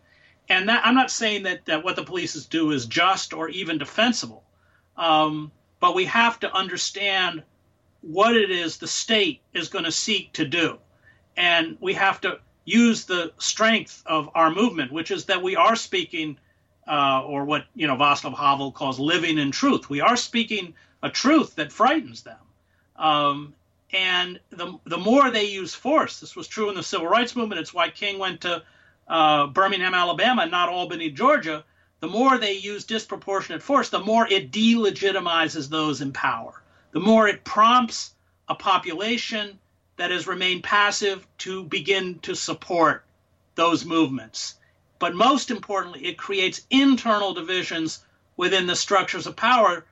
[0.47, 3.77] And that, I'm not saying that, that what the police do is just or even
[3.77, 4.43] defensible,
[4.97, 7.43] um, but we have to understand
[8.01, 10.77] what it is the state is going to seek to do.
[11.37, 15.75] And we have to use the strength of our movement, which is that we are
[15.75, 16.37] speaking,
[16.87, 19.89] uh, or what you know Václav Havel calls living in truth.
[19.89, 20.73] We are speaking
[21.03, 22.37] a truth that frightens them.
[22.95, 23.53] Um,
[23.93, 27.61] and the the more they use force, this was true in the civil rights movement.
[27.61, 28.63] It's why King went to
[29.07, 31.63] uh, Birmingham, Alabama, not Albany, Georgia.
[31.99, 36.61] The more they use disproportionate force, the more it delegitimizes those in power
[36.91, 38.13] the more it prompts
[38.47, 39.59] a population
[39.97, 43.05] that has remained passive to begin to support
[43.55, 44.55] those movements.
[44.99, 48.03] But most importantly, it creates internal divisions
[48.37, 49.85] within the structures of power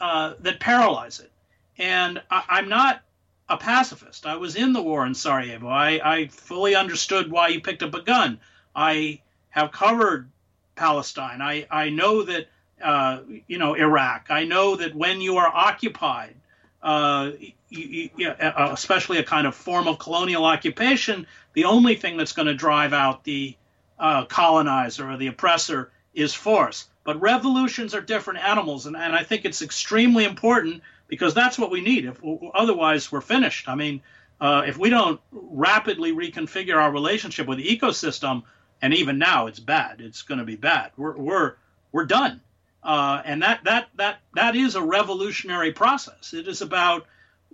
[0.00, 1.30] uh, that paralyze it.
[1.78, 3.02] And I, am not
[3.48, 4.26] a pacifist.
[4.26, 5.68] I was in the war in Sarajevo.
[5.68, 8.40] I, I fully understood why you picked up a gun.
[8.74, 9.20] I
[9.50, 10.30] have covered
[10.74, 11.40] Palestine.
[11.40, 12.48] I, I know that
[12.82, 14.26] uh, you know Iraq.
[14.30, 16.34] I know that when you are occupied,
[16.82, 17.30] uh,
[17.68, 22.32] you, you, uh, especially a kind of form of colonial occupation, the only thing that's
[22.32, 23.56] going to drive out the
[23.98, 26.86] uh, colonizer or the oppressor is force.
[27.04, 31.70] But revolutions are different animals, and, and I think it's extremely important because that's what
[31.70, 32.04] we need.
[32.04, 32.20] If
[32.54, 33.68] otherwise, we're finished.
[33.68, 34.02] I mean,
[34.40, 38.42] uh, if we don't rapidly reconfigure our relationship with the ecosystem,
[38.82, 40.90] and even now it's bad, it's going to be bad.
[40.96, 41.54] We're we're
[41.92, 42.40] we're done.
[42.86, 46.32] Uh, and that that that that is a revolutionary process.
[46.32, 47.06] It is about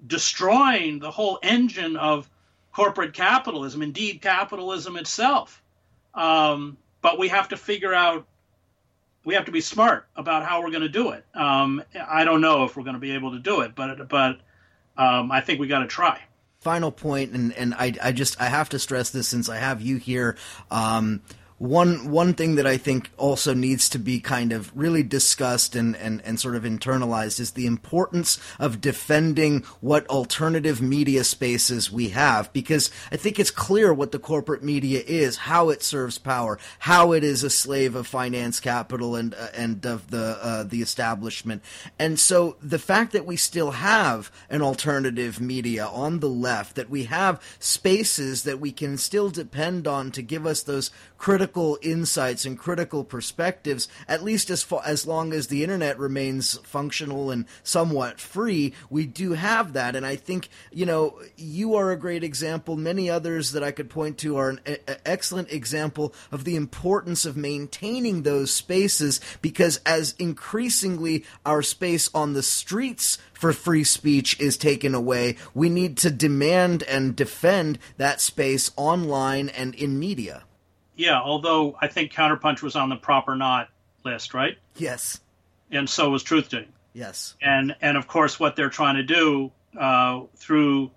[0.07, 2.29] destroying the whole engine of
[2.71, 5.63] corporate capitalism, indeed capitalism itself.
[6.13, 8.27] Um, but we have to figure out.
[9.25, 11.25] We have to be smart about how we're going to do it.
[11.33, 14.39] Um, I don't know if we're going to be able to do it, but but
[14.99, 16.21] um, I think we got to try
[16.61, 19.83] final point and and I, I just I have to stress this since I have
[19.83, 20.37] you here
[20.71, 21.21] um,
[21.63, 25.95] one one thing that I think also needs to be kind of really discussed and,
[25.97, 32.09] and, and sort of internalized is the importance of defending what alternative media spaces we
[32.09, 36.59] have because I think it's clear what the corporate media is, how it serves power,
[36.81, 40.83] how it is a slave of finance capital and uh, and of the uh, the
[40.83, 41.63] establishment.
[41.97, 46.91] And so the fact that we still have an alternative media on the left, that
[46.91, 50.91] we have spaces that we can still depend on to give us those
[51.23, 56.59] critical insights and critical perspectives, at least as far, as long as the internet remains
[56.65, 59.95] functional and somewhat free, we do have that.
[59.95, 62.77] And I think, you know, you are a great example.
[62.77, 67.25] Many others that I could point to are an a- excellent example of the importance
[67.25, 74.41] of maintaining those spaces because as increasingly our space on the streets for free speech
[74.41, 80.43] is taken away, we need to demand and defend that space online and in media.
[80.97, 83.69] Yeah, although I think Counterpunch was on the PropOrNot
[84.05, 84.59] list, right?
[84.77, 85.21] Yes.
[85.71, 86.67] And so was Truth Truthdig.
[86.93, 87.35] Yes.
[87.41, 90.91] And and of course, what they're trying to do uh, through,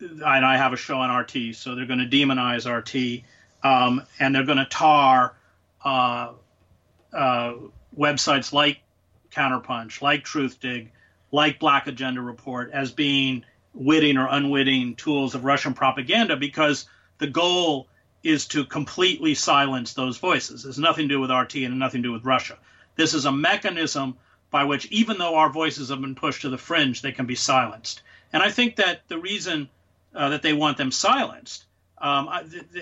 [0.00, 3.24] and I have a show on RT, so they're going to demonize RT.
[3.62, 5.34] um, and they're going to tar
[5.82, 6.32] uh,
[7.14, 7.54] uh,
[7.98, 8.80] websites like
[9.32, 10.88] Counterpunch, like Truthdig,
[11.32, 16.86] like Black Agenda Report as being witting or unwitting tools of Russian propaganda because
[17.18, 17.88] the goal
[18.24, 20.64] is to completely silence those voices.
[20.64, 22.58] It has nothing to do with RT and nothing to do with Russia.
[22.96, 24.16] This is a mechanism
[24.50, 27.34] by which, even though our voices have been pushed to the fringe, they can be
[27.34, 28.02] silenced.
[28.32, 29.68] And I think that the reason
[30.14, 31.66] uh, that they want them silenced,
[31.98, 32.30] um,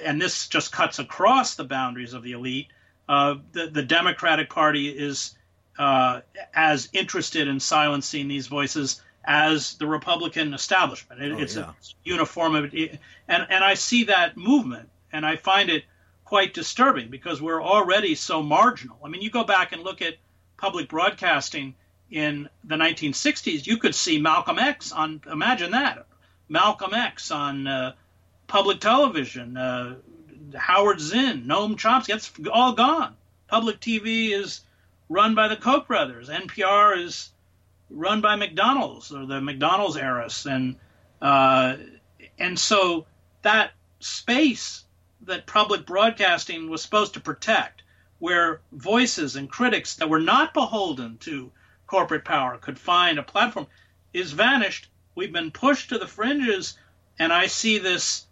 [0.03, 2.68] and this just cuts across the boundaries of the elite,
[3.09, 5.34] uh, the, the, Democratic Party is
[5.78, 6.20] uh,
[6.55, 11.22] as interested in silencing these voices as the Republican establishment.
[11.22, 11.70] It, oh, it's yeah.
[11.70, 11.74] a
[12.05, 15.84] uniformity, and and I see that movement and I find it
[16.24, 18.98] quite disturbing because we're already so marginal.
[19.04, 20.14] I mean, you go back and look at
[20.56, 21.74] public broadcasting
[22.10, 26.06] in the 1960s, you could see Malcolm X on, imagine that,
[26.48, 27.92] Malcolm X on uh,
[28.46, 29.96] public television, uh,
[30.54, 33.16] Howard Zinn, Noam Chomsky, that's all gone.
[33.48, 34.60] Public TV is
[35.08, 36.28] run by the Koch brothers.
[36.28, 37.30] NPR is
[37.90, 40.76] run by McDonald's or the McDonald's heiress, and
[41.20, 41.76] uh,
[42.38, 43.06] and so
[43.42, 44.84] that space
[45.24, 47.82] that public broadcasting was supposed to protect,
[48.18, 51.52] where voices and critics that were not beholden to
[51.86, 53.66] corporate power could find a platform,
[54.12, 54.88] is vanished.
[55.14, 56.78] We've been pushed to the fringes,
[57.18, 58.26] and I see this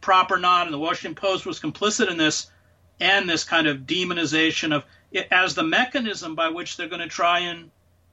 [0.00, 2.50] PropOrNot, and the Washington Post was complicit in this,
[2.98, 7.08] and this kind of demonization of it as the mechanism by which they're going to
[7.08, 7.70] try and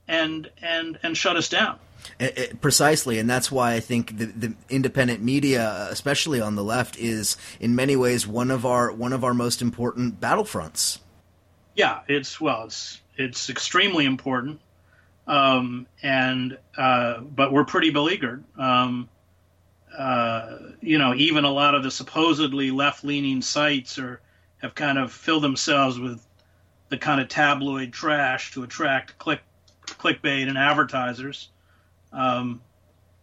[0.08, 1.80] and and and shut us down.
[2.20, 6.64] It, it, precisely, and that's why I think the, the, independent media, especially on the
[6.64, 11.00] left, is in many ways one of our one of our most important battlefronts.
[11.76, 14.60] Yeah, it's well, it's it's extremely important,
[15.28, 18.44] um, and uh, but we're pretty beleaguered.
[18.58, 19.10] Um,
[19.98, 24.22] uh, you know, even a lot of the supposedly left-leaning sites are
[24.60, 26.26] have kind of filled themselves with
[26.90, 29.42] the kind of tabloid trash to attract click
[29.88, 31.50] clickbait and advertisers.
[32.12, 32.62] Um,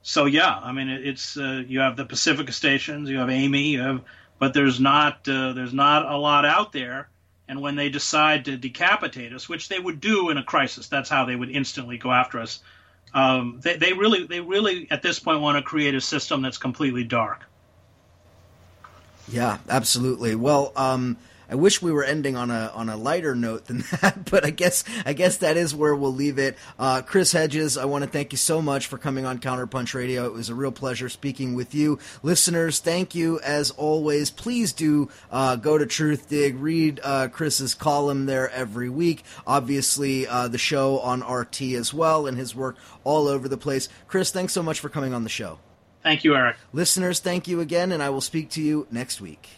[0.02, 3.68] so yeah, I mean it, it's uh, you have the Pacifica stations, you have Amy,
[3.68, 4.02] you have,
[4.38, 7.08] but there's not uh, there's not a lot out there.
[7.46, 11.10] And when they decide to decapitate us, which they would do in a crisis, that's
[11.10, 12.60] how they would instantly go after us.
[13.12, 16.58] Um, they, they really they really at this point want to create a system that's
[16.58, 17.44] completely dark.
[19.28, 20.34] Yeah, absolutely.
[20.34, 21.16] Well, um,
[21.50, 24.50] I wish we were ending on a on a lighter note than that, but I
[24.50, 26.56] guess I guess that is where we'll leave it.
[26.78, 30.26] Uh, Chris Hedges, I want to thank you so much for coming on Counterpunch Radio.
[30.26, 32.78] It was a real pleasure speaking with you, listeners.
[32.78, 34.30] Thank you as always.
[34.30, 39.24] Please do uh, go to Truthdig, read uh, Chris's column there every week.
[39.46, 43.88] Obviously, uh, the show on RT as well, and his work all over the place.
[44.08, 45.58] Chris, thanks so much for coming on the show.
[46.02, 46.56] Thank you, Eric.
[46.72, 49.48] Listeners, thank you again, and I will speak to you next week.